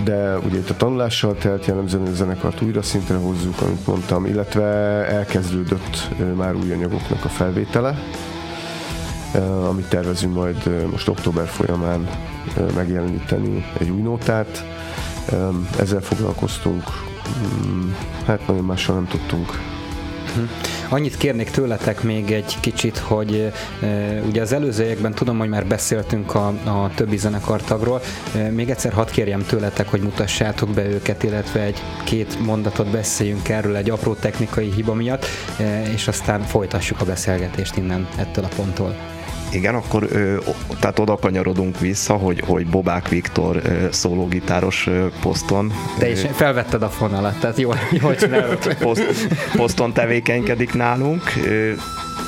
[0.04, 4.64] De ugye itt a tanulással telt jellemzően a zenekart újra szintre hozzuk, amit mondtam, illetve
[5.08, 7.96] elkezdődött már új anyagoknak a felvétele,
[9.70, 12.10] amit tervezünk majd most október folyamán
[12.76, 14.66] megjeleníteni egy új nótát.
[15.80, 16.84] Ezzel foglalkoztunk,
[17.68, 17.92] mm,
[18.26, 19.60] hát nagyon mással nem tudtunk
[20.32, 20.81] Uh-huh.
[20.92, 26.36] Annyit kérnék tőletek még egy kicsit, hogy e, ugye az előzőekben tudom, hogy már beszéltünk
[26.36, 28.02] a, a többi zenekartagról,
[28.36, 33.76] e, még egyszer hadd kérjem tőletek, hogy mutassátok be őket, illetve egy-két mondatot beszéljünk erről
[33.76, 35.26] egy apró technikai hiba miatt,
[35.60, 38.96] e, és aztán folytassuk a beszélgetést innen ettől a ponttól.
[39.52, 40.08] Igen, akkor
[40.80, 44.90] tehát oda kanyarodunk vissza, hogy, hogy Bobák Viktor szólógitáros
[45.22, 45.74] poszton.
[45.98, 48.76] Te is felvetted a fonalat, tehát jól, jól csinálod.
[48.76, 51.24] Poszt, poszton tevékenykedik nálunk.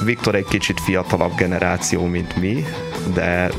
[0.03, 2.65] Viktor egy kicsit fiatalabb generáció, mint mi,
[3.13, 3.49] de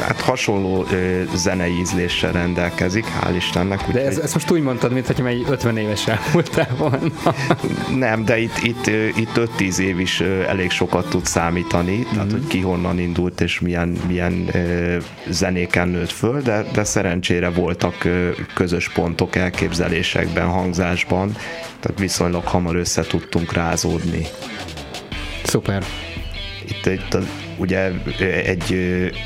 [0.00, 0.86] hát hasonló
[1.34, 3.80] zenei ízléssel rendelkezik, hál' Istennek.
[3.88, 7.34] Úgy, de ez, ezt most úgy mondtad, mintha egy 50 éves elmúltál volna.
[8.06, 8.86] Nem, de itt, itt,
[9.16, 12.12] itt 5-10 év is elég sokat tud számítani, mm-hmm.
[12.12, 14.50] tehát hogy ki honnan indult és milyen, milyen
[15.28, 18.08] zenéken nőtt föl, de, de szerencsére voltak
[18.54, 21.36] közös pontok elképzelésekben, hangzásban,
[21.80, 24.26] tehát viszonylag hamar össze tudtunk rázódni.
[25.46, 25.84] Szuper.
[26.68, 27.20] Itt, itt a
[27.56, 27.90] ugye
[28.44, 28.74] egy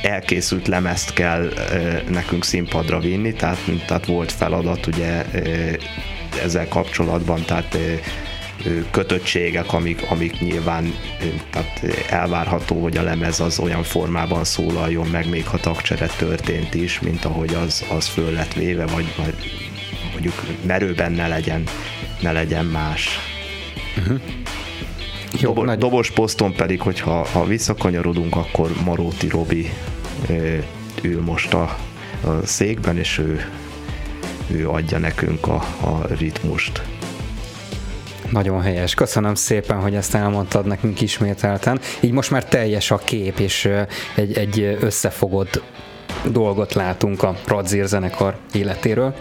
[0.03, 1.53] elkészült lemezt kell
[2.09, 5.25] nekünk színpadra vinni, tehát, tehát volt feladat ugye
[6.43, 7.79] ezzel kapcsolatban, tehát
[8.91, 10.95] kötöttségek, amik, amik nyilván
[11.51, 17.01] tehát elvárható, hogy a lemez az olyan formában szólaljon meg, még ha tagcsere történt is,
[17.01, 19.35] mint ahogy az, az föl lett véve, vagy, vagy
[20.13, 20.35] mondjuk
[20.67, 21.63] merőben ne legyen,
[22.21, 23.19] ne legyen más.
[23.99, 24.21] Uh-huh.
[25.39, 25.79] Jó, Dobo, nagy...
[25.79, 29.71] Dobos poszton pedig, hogyha ha visszakanyarodunk, akkor Maróti Robi
[31.03, 31.77] ül most a,
[32.25, 33.51] a székben, és ő,
[34.51, 36.83] ő adja nekünk a, a ritmust.
[38.31, 38.95] Nagyon helyes.
[38.95, 41.81] Köszönöm szépen, hogy ezt elmondtad nekünk ismételten.
[42.01, 43.69] Így most már teljes a kép, és
[44.15, 45.63] egy, egy összefogott
[46.25, 49.15] dolgot látunk a Radzír zenekar életéről.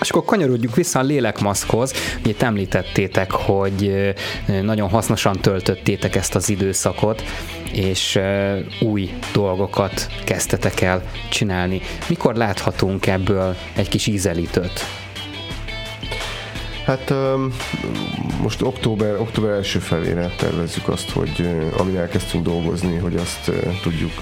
[0.00, 1.92] És akkor kanyarodjuk vissza a lélekmaszkhoz.
[2.24, 4.14] Ugye említettétek, hogy
[4.62, 7.22] nagyon hasznosan töltöttétek ezt az időszakot,
[7.72, 8.18] és
[8.80, 11.80] új dolgokat kezdtetek el csinálni.
[12.08, 14.84] Mikor láthatunk ebből egy kis ízelítőt?
[16.84, 17.14] Hát
[18.42, 23.50] most október, október első felére tervezzük azt, hogy amin elkezdtünk dolgozni, hogy azt
[23.82, 24.12] tudjuk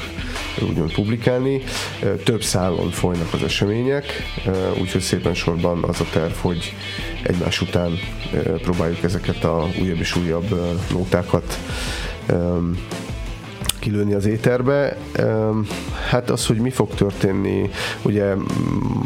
[0.62, 1.62] úgymond publikálni.
[2.24, 4.22] Több szálon folynak az események,
[4.80, 6.74] úgyhogy szépen sorban az a terv, hogy
[7.22, 7.98] egymás után
[8.62, 11.58] próbáljuk ezeket a újabb és újabb nótákat
[13.86, 14.96] kilőni az éterbe.
[16.08, 17.70] Hát az, hogy mi fog történni,
[18.02, 18.34] ugye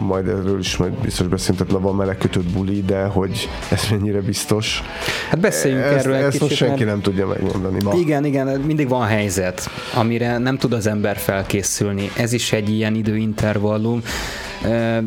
[0.06, 4.82] majd erről is majd biztos beszélünk, van meleg kötött buli, de hogy ez mennyire biztos.
[5.30, 6.90] Hát beszéljünk ezt, erről egy ezt kicsit, most senki mert...
[6.90, 7.94] nem tudja megmondani ma.
[7.94, 12.10] Igen, igen, mindig van helyzet, amire nem tud az ember felkészülni.
[12.16, 14.02] Ez is egy ilyen időintervallum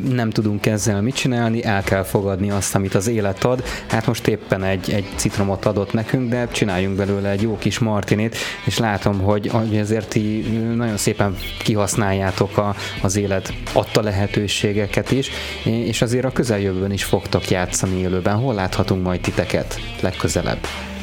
[0.09, 3.63] nem tudunk ezzel mit csinálni, el kell fogadni azt, amit az élet ad.
[3.87, 8.37] Hát most éppen egy, egy citromot adott nekünk, de csináljunk belőle egy jó kis martinét,
[8.65, 10.39] és látom, hogy, hogy ezért ti
[10.75, 15.29] nagyon szépen kihasználjátok a, az élet adta lehetőségeket is,
[15.63, 18.35] és azért a közeljövőben is fogtok játszani élőben.
[18.35, 20.59] Hol láthatunk majd titeket legközelebb?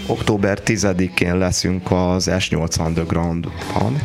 [0.07, 4.01] Október 10-én leszünk az S8 Underground-ban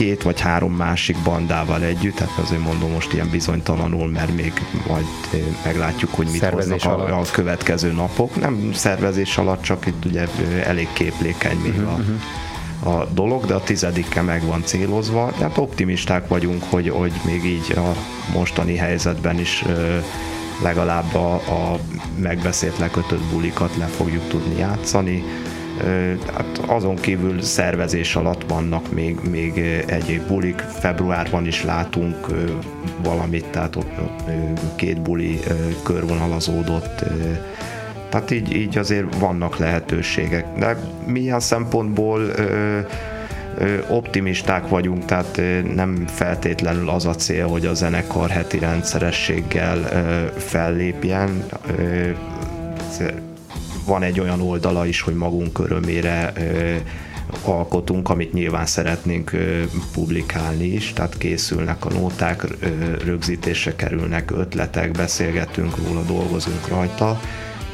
[0.00, 4.52] két vagy három másik bandával együtt, tehát azért mondom most ilyen bizonytalanul, mert még
[4.88, 8.40] majd eh, meglátjuk, hogy mit szervezés hoznak a, a következő napok.
[8.40, 12.94] Nem szervezés alatt, csak itt ugye eh, elég képlékeny még uh-huh, a, mhm.
[12.94, 15.32] a dolog, de a tizedikkel meg van célozva.
[15.38, 17.94] Tehát optimisták vagyunk, hogy, hogy még így a
[18.32, 20.04] mostani helyzetben is eh,
[20.62, 21.78] legalább a, a
[22.20, 25.24] megbeszélt lekötött bulikat le fogjuk tudni játszani
[26.34, 30.58] Hát azon kívül szervezés alatt vannak még, még egyéb bulik.
[30.58, 32.26] Februárban is látunk
[33.02, 33.92] valamit, tehát ott
[34.74, 35.40] két buli
[35.82, 37.04] körvonalazódott.
[38.08, 40.46] Tehát így, így azért vannak lehetőségek.
[40.58, 40.76] De
[41.06, 42.30] milyen szempontból
[43.88, 45.40] optimisták vagyunk, tehát
[45.74, 49.78] nem feltétlenül az a cél, hogy a zenekar heti rendszerességgel
[50.36, 51.44] fellépjen
[53.90, 56.32] van egy olyan oldala is, hogy magunk örömére
[57.44, 59.30] alkotunk, amit nyilván szeretnénk
[59.92, 62.46] publikálni is, tehát készülnek a nóták,
[63.04, 67.20] rögzítésre kerülnek ötletek, beszélgetünk róla, dolgozunk rajta,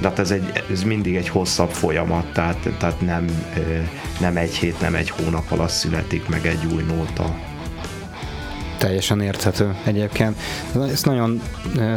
[0.00, 3.26] de hát ez, egy, ez mindig egy hosszabb folyamat, tehát, tehát nem,
[4.20, 7.55] nem egy hét, nem egy hónap alatt születik meg egy új nóta
[8.78, 10.36] teljesen érthető egyébként.
[10.90, 11.42] Ez nagyon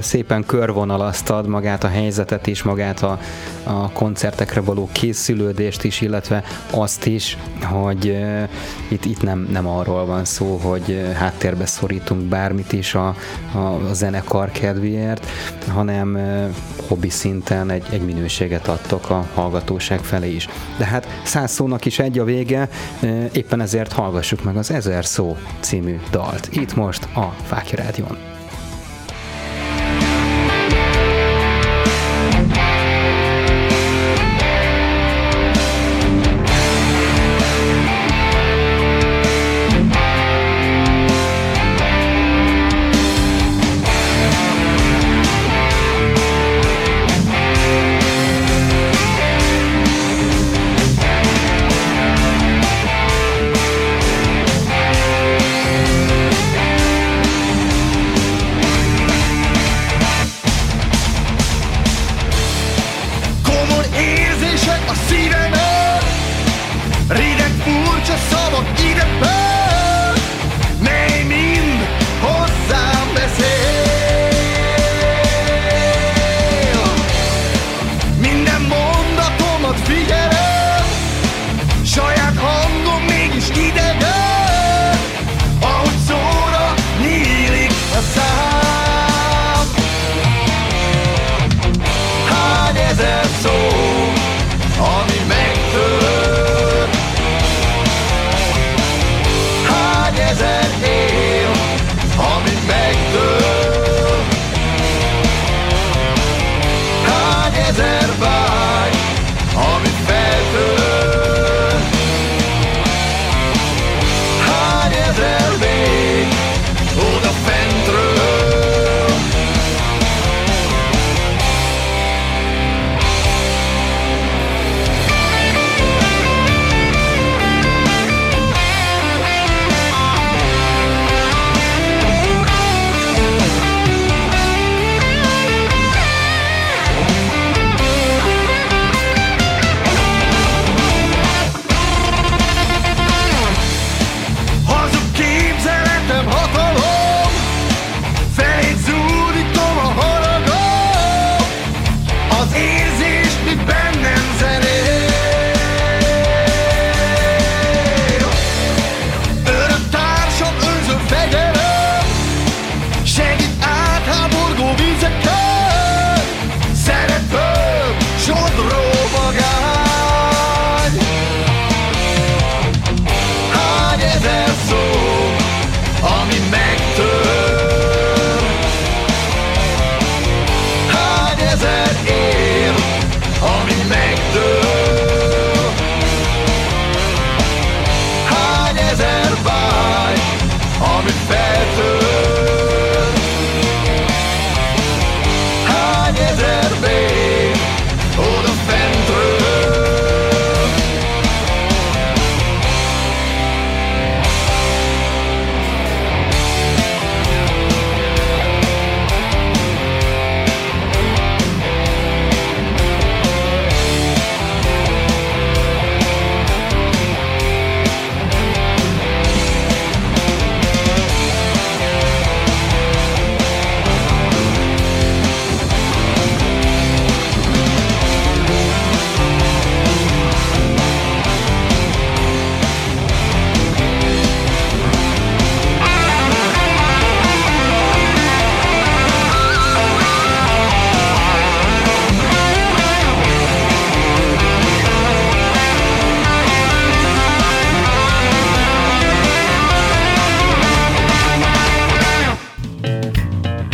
[0.02, 3.20] szépen körvonalaztad magát a helyzetet is, magát a,
[3.64, 8.50] a koncertekre való készülődést is, illetve azt is, hogy uh,
[8.88, 13.16] itt, itt nem, nem arról van szó, hogy háttérbe szorítunk bármit is a,
[13.54, 15.26] a, a zenekar kedvéért,
[15.68, 16.56] hanem uh,
[16.88, 20.48] hobbi szinten egy, egy minőséget adtok a hallgatóság felé is.
[20.78, 22.70] De hát száz szónak is egy a vége,
[23.02, 26.50] uh, éppen ezért hallgassuk meg az Ezer szó című dalt.
[26.52, 28.39] Itt most a Fákja Rádión.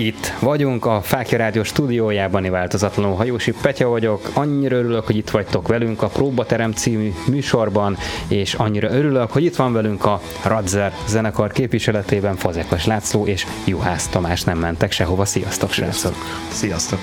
[0.00, 4.30] Itt vagyunk a Fákja Rádió stúdiójában, változatlanul Hajósi Petya vagyok.
[4.34, 7.96] Annyira örülök, hogy itt vagytok velünk a Próbaterem című műsorban,
[8.28, 14.08] és annyira örülök, hogy itt van velünk a Radzer zenekar képviseletében Fazekas László és Juhász
[14.08, 15.24] Tamás nem mentek sehova.
[15.24, 16.14] Sziasztok, srácok!
[16.50, 16.98] Sziasztok!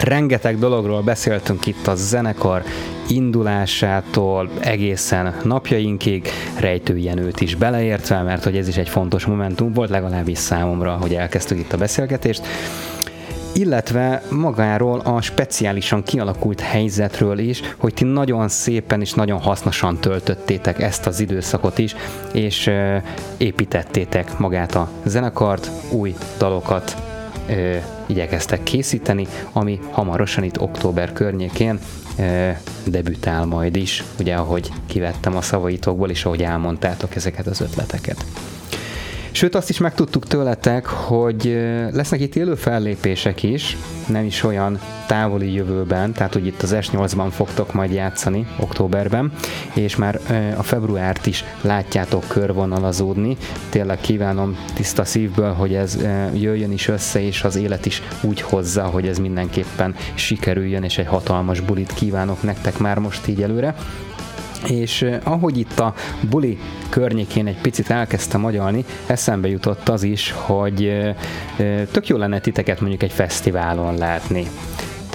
[0.00, 2.62] Rengeteg dologról beszéltünk itt a zenekar
[3.08, 6.28] indulásától egészen napjainkig,
[6.58, 11.14] Rejtő Jenőt is beleértve, mert hogy ez is egy fontos momentum volt, legalábbis számomra, hogy
[11.14, 12.46] elkezdtük itt a beszélgetést.
[13.54, 20.80] Illetve magáról a speciálisan kialakult helyzetről is, hogy ti nagyon szépen és nagyon hasznosan töltöttétek
[20.80, 21.96] ezt az időszakot is,
[22.32, 22.70] és
[23.36, 26.96] építettétek magát a zenekart, új dalokat
[28.06, 31.78] igyekeztek készíteni, ami hamarosan itt október környékén
[32.84, 38.24] debütál majd is, ugye ahogy kivettem a szavaitokból, és ahogy elmondtátok ezeket az ötleteket.
[39.36, 41.58] Sőt, azt is megtudtuk tőletek, hogy
[41.92, 43.76] lesznek itt élő fellépések is,
[44.08, 49.32] nem is olyan távoli jövőben, tehát hogy itt az S8-ban fogtok majd játszani októberben,
[49.74, 50.20] és már
[50.56, 53.36] a februárt is látjátok körvonalazódni.
[53.70, 55.98] Tényleg kívánom tiszta szívből, hogy ez
[56.34, 61.06] jöjjön is össze, és az élet is úgy hozza, hogy ez mindenképpen sikerüljön, és egy
[61.06, 63.74] hatalmas bulit kívánok nektek már most így előre
[64.68, 65.94] és ahogy itt a
[66.30, 66.58] buli
[66.88, 70.98] környékén egy picit elkezdtem agyalni, eszembe jutott az is, hogy
[71.90, 74.46] tök jó lenne titeket mondjuk egy fesztiválon látni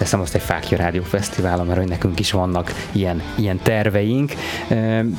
[0.02, 4.32] teszem azt egy Fákja Rádió Fesztiválon, mert hogy nekünk is vannak ilyen, ilyen terveink.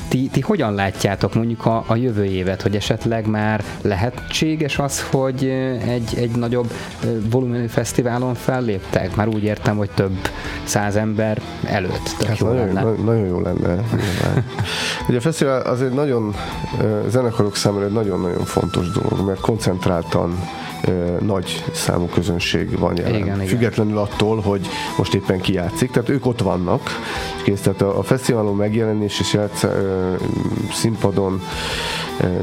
[0.07, 5.45] Ti, ti hogyan látjátok mondjuk a, a jövő évet, hogy esetleg már lehetséges az, hogy
[5.87, 6.71] egy, egy nagyobb
[7.29, 9.15] volumenű fesztiválon felléptek?
[9.15, 10.17] Már úgy értem, hogy több
[10.63, 12.25] száz ember előtt.
[12.27, 13.03] hát jó nagyon, lenne.
[13.03, 13.83] nagyon jó lenne.
[15.07, 16.35] Ugye a fesztivál azért nagyon
[17.07, 20.39] zenekarok számára egy nagyon-nagyon fontos dolog, mert koncentráltan
[21.19, 23.15] nagy számú közönség van jelen.
[23.15, 24.03] Igen, Függetlenül igen.
[24.03, 24.67] attól, hogy
[24.97, 26.81] most éppen ki játszik, tehát ők ott vannak.
[27.43, 29.65] Kész, tehát a, a fesztiválon megjelenés és játsz,
[30.71, 31.41] színpadon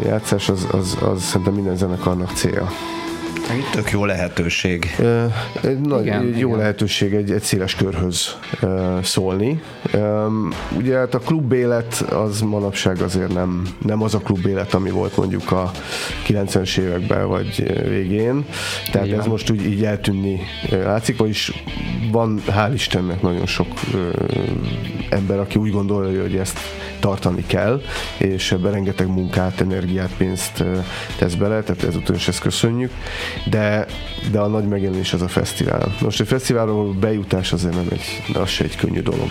[0.05, 2.69] játszás az, az, az szerintem minden zenekarnak célja.
[3.57, 4.97] Itt tök jó lehetőség.
[5.63, 6.59] Egy nagy, igen, jó igen.
[6.59, 8.37] lehetőség egy, egy széles körhöz
[9.03, 9.63] szólni.
[10.77, 15.53] Ugye hát a klubélet az manapság azért nem, nem az a klubélet, ami volt mondjuk
[15.53, 15.71] a
[16.27, 18.45] 90-es években vagy végén.
[18.93, 19.19] Tehát igen.
[19.19, 20.41] ez most úgy így eltűnni
[20.71, 21.65] látszik, vagyis
[22.11, 23.67] van hál' Istennek nagyon sok
[25.11, 26.59] ember, aki úgy gondolja, hogy ezt
[27.01, 27.81] tartani kell,
[28.19, 30.65] és ebben rengeteg munkát, energiát, pénzt
[31.19, 32.93] tesz bele, tehát ezúttal is ezt köszönjük,
[33.45, 33.87] de,
[34.31, 35.95] de a nagy megjelenés az a fesztivál.
[36.01, 39.31] Most egy fesztiválról bejutás azért nem egy, az se egy könnyű dolog.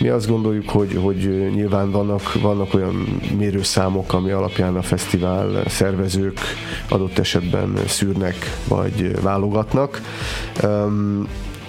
[0.00, 6.40] Mi azt gondoljuk, hogy, hogy nyilván vannak, vannak olyan mérőszámok, ami alapján a fesztivál szervezők
[6.88, 8.36] adott esetben szűrnek
[8.68, 10.00] vagy válogatnak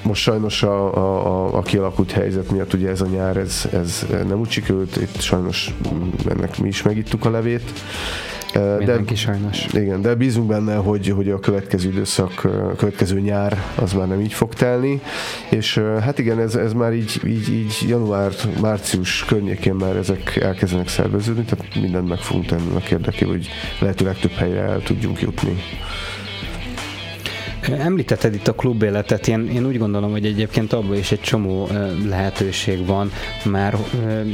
[0.02, 4.40] most sajnos a, a, a kialakult helyzet miatt ugye ez a nyár, ez, ez nem
[4.40, 5.74] úgy sikerült, itt sajnos
[6.30, 7.72] ennek mi is megittuk a levét.
[8.54, 9.66] Mindenki de, sajnos.
[9.72, 14.22] Igen, de bízunk benne, hogy, hogy a következő időszak, a következő nyár az már nem
[14.22, 15.02] így fog telni,
[15.50, 18.32] és hát igen, ez, ez már így, így, így január,
[18.62, 24.06] március környékén már ezek elkezdenek szerveződni, tehát mindent meg fogunk tenni a érdekében, hogy lehető
[24.06, 25.58] legtöbb helyre el tudjunk jutni.
[27.78, 31.70] Említetted itt a klubéletet, én, én úgy gondolom, hogy egyébként abban is egy csomó
[32.08, 33.12] lehetőség van,
[33.44, 33.78] már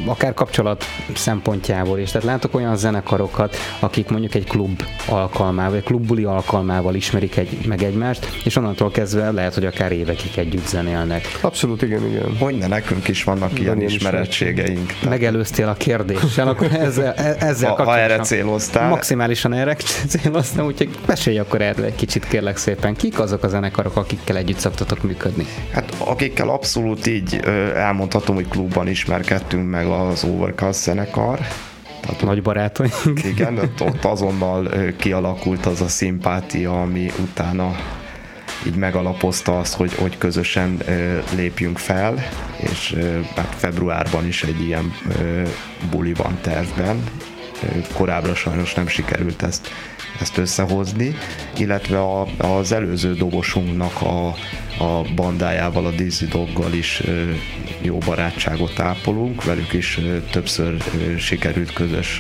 [0.06, 0.84] akár kapcsolat
[1.16, 2.12] szempontjából is.
[2.12, 7.84] Tehát látok olyan zenekarokat, akik mondjuk egy klub alkalmával, egy klubbuli alkalmával ismerik egy, meg
[7.84, 11.38] egymást, és onnantól kezdve lehet, hogy akár évekig együtt zenélnek.
[11.42, 12.38] Abszolút, igen, igen.
[12.38, 14.94] Hogy ne nekünk is vannak ilyen ismerettségeink.
[15.10, 18.90] Megelőztél a kérdéssel, akkor ezzel, e- ezzel ha, ha erre céloztál.
[18.90, 19.76] Maximálisan erre
[20.08, 22.96] céloztam, úgyhogy mesélj akkor erről egy kicsit kérlek szépen.
[22.96, 25.46] Kik azok a zenekarok, akikkel együtt szoktatok működni?
[25.72, 27.36] Hát akikkel abszolút így
[27.76, 31.40] elmondhatom, hogy klubban ismerkedtünk meg az Overcast zenekar,
[32.02, 33.24] tehát Nagy barátaink.
[33.24, 37.76] Igen, ott, ott azonnal kialakult az a szimpátia, ami utána
[38.68, 40.82] így megalapozta azt, hogy, hogy közösen
[41.36, 42.14] lépjünk fel,
[42.58, 42.96] és
[43.36, 44.94] hát februárban is egy ilyen
[45.90, 47.04] buli van tervben.
[47.94, 49.68] Korábbra sajnos nem sikerült ezt,
[50.20, 51.16] ezt összehozni,
[51.58, 54.28] illetve a, az előző dobosunknak a,
[54.84, 57.04] a bandájával, a Dizzy Doggal is
[57.82, 60.00] jó barátságot ápolunk, velük is
[60.32, 60.84] többször
[61.18, 62.20] sikerült közös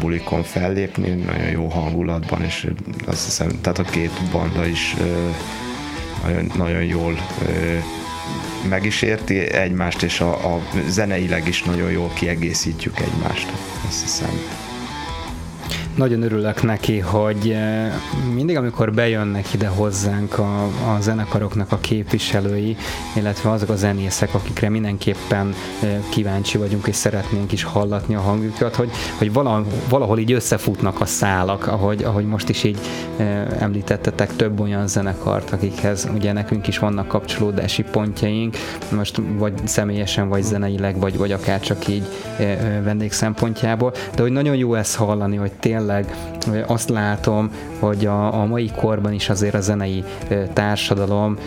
[0.00, 2.68] bulikon fellépni, nagyon jó hangulatban, és
[3.06, 4.94] azt hiszem, tehát a két banda is
[6.24, 7.18] nagyon, nagyon jól
[8.68, 13.48] meg is érti egymást, és a, a zeneileg is nagyon jól kiegészítjük egymást,
[13.88, 14.63] azt hiszem
[15.96, 17.92] nagyon örülök neki, hogy eh,
[18.34, 22.76] mindig, amikor bejönnek ide hozzánk a, a zenekaroknak a képviselői,
[23.16, 28.74] illetve azok a zenészek, akikre mindenképpen eh, kíváncsi vagyunk, és szeretnénk is hallatni a hangjukat,
[28.74, 32.78] hogy, hogy valahol, valahol így összefutnak a szálak, ahogy, ahogy most is így
[33.16, 38.56] eh, említettetek több olyan zenekart, akikhez ugye nekünk is vannak kapcsolódási pontjaink,
[38.92, 42.04] most vagy személyesen, vagy zeneileg, vagy, vagy akár csak így
[42.84, 46.16] vendég szempontjából, de hogy nagyon jó ezt hallani, hogy tényleg tényleg
[46.66, 50.04] azt látom, hogy a, a mai korban is azért a zenei
[50.52, 51.38] társadalom,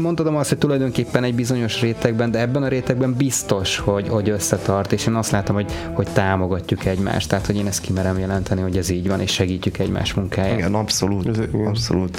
[0.00, 4.92] mondhatom azt, hogy tulajdonképpen egy bizonyos rétegben, de ebben a rétegben biztos, hogy, hogy összetart,
[4.92, 8.76] és én azt látom, hogy, hogy támogatjuk egymást, tehát hogy én ezt kimerem jelenteni, hogy
[8.76, 10.58] ez így van, és segítjük egymás munkáját.
[10.58, 11.66] Igen, abszolút, ez, igen.
[11.66, 12.18] abszolút.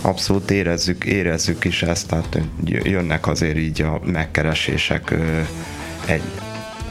[0.00, 5.14] Abszolút érezzük, érezzük is ezt, tehát jönnek azért így a megkeresések
[6.06, 6.22] egy,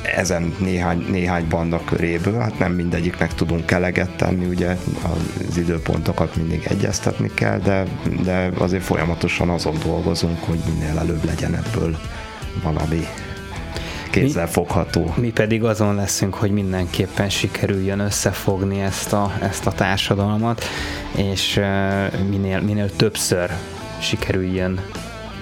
[0.03, 4.77] ezen néhány, néhány banda köréből, hát nem mindegyiknek tudunk eleget tenni, ugye
[5.49, 7.85] az időpontokat mindig egyeztetni kell, de,
[8.23, 11.97] de azért folyamatosan azon dolgozunk, hogy minél előbb legyen ebből
[12.63, 13.07] valami
[14.11, 15.01] kézzel fogható.
[15.15, 20.63] Mi, mi pedig azon leszünk, hogy mindenképpen sikerüljön összefogni ezt a, ezt a társadalmat,
[21.15, 21.59] és
[22.29, 23.51] minél, minél többször
[23.99, 24.79] sikerüljön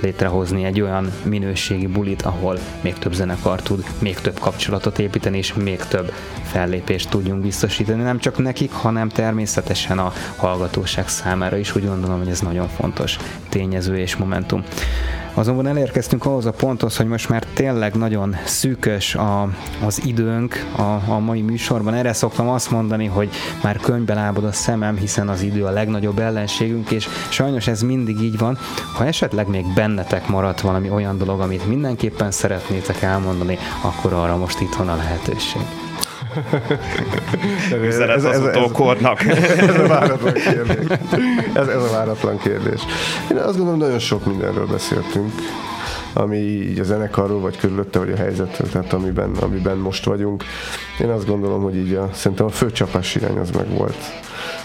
[0.02, 5.54] létrehozni egy olyan minőségi bulit, ahol még több zenekar tud még több kapcsolatot építeni, és
[5.54, 6.12] még több
[6.43, 11.76] fellépést tudjunk biztosítani, nem csak nekik, hanem természetesen a hallgatóság számára is.
[11.76, 13.18] Úgy gondolom, hogy ez nagyon fontos
[13.49, 14.64] tényező és momentum.
[15.34, 19.50] Azonban elérkeztünk ahhoz a ponthoz, hogy most már tényleg nagyon szűkös a,
[19.86, 21.94] az időnk a, a mai műsorban.
[21.94, 23.30] Erre szoktam azt mondani, hogy
[23.64, 28.22] már könyvbe lábad a szemem, hiszen az idő a legnagyobb ellenségünk, és sajnos ez mindig
[28.22, 28.58] így van.
[28.98, 34.60] Ha esetleg még bennetek maradt valami olyan dolog, amit mindenképpen szeretnétek elmondani, akkor arra most
[34.60, 35.91] itt van a lehetőség.
[37.84, 39.24] Üzenet ez, az ez, utókornak.
[39.24, 39.38] Ez,
[39.70, 40.98] ez a váratlan kérdés.
[41.54, 42.82] Ez, ez a váratlan kérdés.
[43.32, 45.32] Én azt gondolom, nagyon sok mindenről beszéltünk
[46.14, 50.44] ami így a zenekarról, vagy körülötte, vagy a helyzetről, tehát amiben, amiben most vagyunk.
[51.00, 53.98] Én azt gondolom, hogy így a, szerintem a főcsapás irány az meg volt.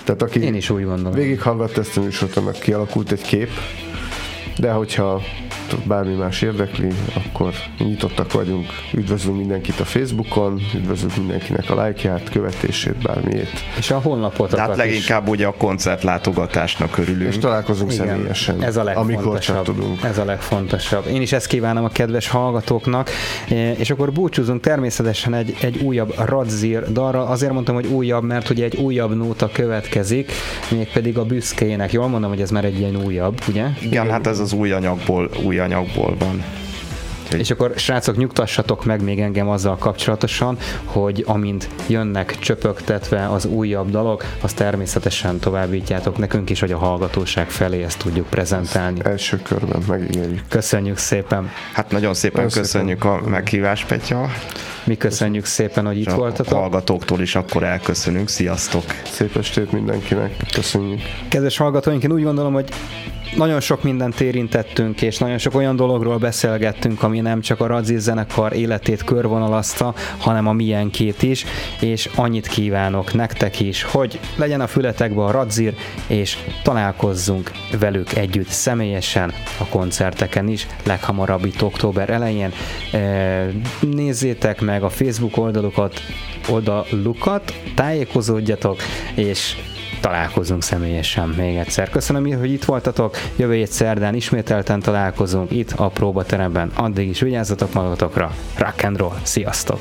[0.05, 1.13] Tehát aki Én is úgy gondolom.
[1.13, 3.51] Végighallgatta ezt a műsort, annak kialakult egy kép,
[4.59, 5.23] de hogyha
[5.85, 8.67] bármi más érdekli, akkor nyitottak vagyunk.
[8.95, 13.51] Üdvözlünk mindenkit a Facebookon, üdvözlünk mindenkinek a lájkját, követését, bármiét.
[13.79, 15.31] És a honlapot Hát leginkább is.
[15.31, 17.33] ugye a koncertlátogatásnak örülünk.
[17.33, 19.19] És találkozunk Igen, személyesen, ez a legfontosabb.
[19.19, 20.03] amikor csak tudunk.
[20.03, 21.07] Ez a legfontosabb.
[21.07, 23.11] Én is ezt kívánom a kedves hallgatóknak,
[23.77, 27.27] és akkor búcsúzunk természetesen egy, egy újabb Radzir dalra.
[27.27, 30.33] Azért mondtam, hogy újabb, mert ugye egy újabb nóta következik,
[30.71, 31.93] mégpedig a büszkének.
[31.93, 33.65] Jól mondom, hogy ez már egy ilyen újabb, ugye?
[33.83, 36.45] Igen, hát ez az új anyagból, új új anyagból van.
[37.25, 37.41] Úgyhogy...
[37.41, 43.91] És akkor srácok, nyugtassatok meg még engem azzal kapcsolatosan, hogy amint jönnek csöpögtetve az újabb
[43.91, 48.99] dalok, azt természetesen továbbítjátok nekünk is, hogy a hallgatóság felé ezt tudjuk prezentálni.
[48.99, 50.43] Ezt első körben megígérjük.
[50.49, 51.51] Köszönjük szépen.
[51.73, 53.25] Hát nagyon szépen nagyon köszönjük szépen.
[53.25, 54.31] a meghívást, Petya.
[54.85, 56.53] Mi köszönjük szépen, hogy itt voltatok.
[56.53, 58.29] A hallgatóktól is akkor elköszönünk.
[58.29, 58.85] Sziasztok!
[59.05, 60.37] Szép estét mindenkinek.
[60.53, 61.01] Köszönjük.
[61.29, 62.69] Kedves hallgatóink, én úgy gondolom, hogy
[63.37, 67.99] nagyon sok mindent érintettünk, és nagyon sok olyan dologról beszélgettünk, ami nem csak a Radzi
[67.99, 71.45] zenekar életét körvonalazta, hanem a milyenkét is,
[71.81, 75.75] és annyit kívánok nektek is, hogy legyen a fületekbe a Radzir,
[76.07, 82.53] és találkozzunk velük együtt személyesen a koncerteken is, leghamarabb itt október elején.
[83.81, 86.01] Nézzétek meg a Facebook oldalukat,
[86.49, 88.83] oldalukat, tájékozódjatok,
[89.15, 89.57] és
[90.01, 91.91] találkozunk személyesen még egyszer.
[91.91, 96.71] Köszönöm, hogy itt voltatok, jövő hét szerdán ismételten találkozunk itt a próbateremben.
[96.75, 99.81] Addig is vigyázzatok magatokra, rock and roll, sziasztok!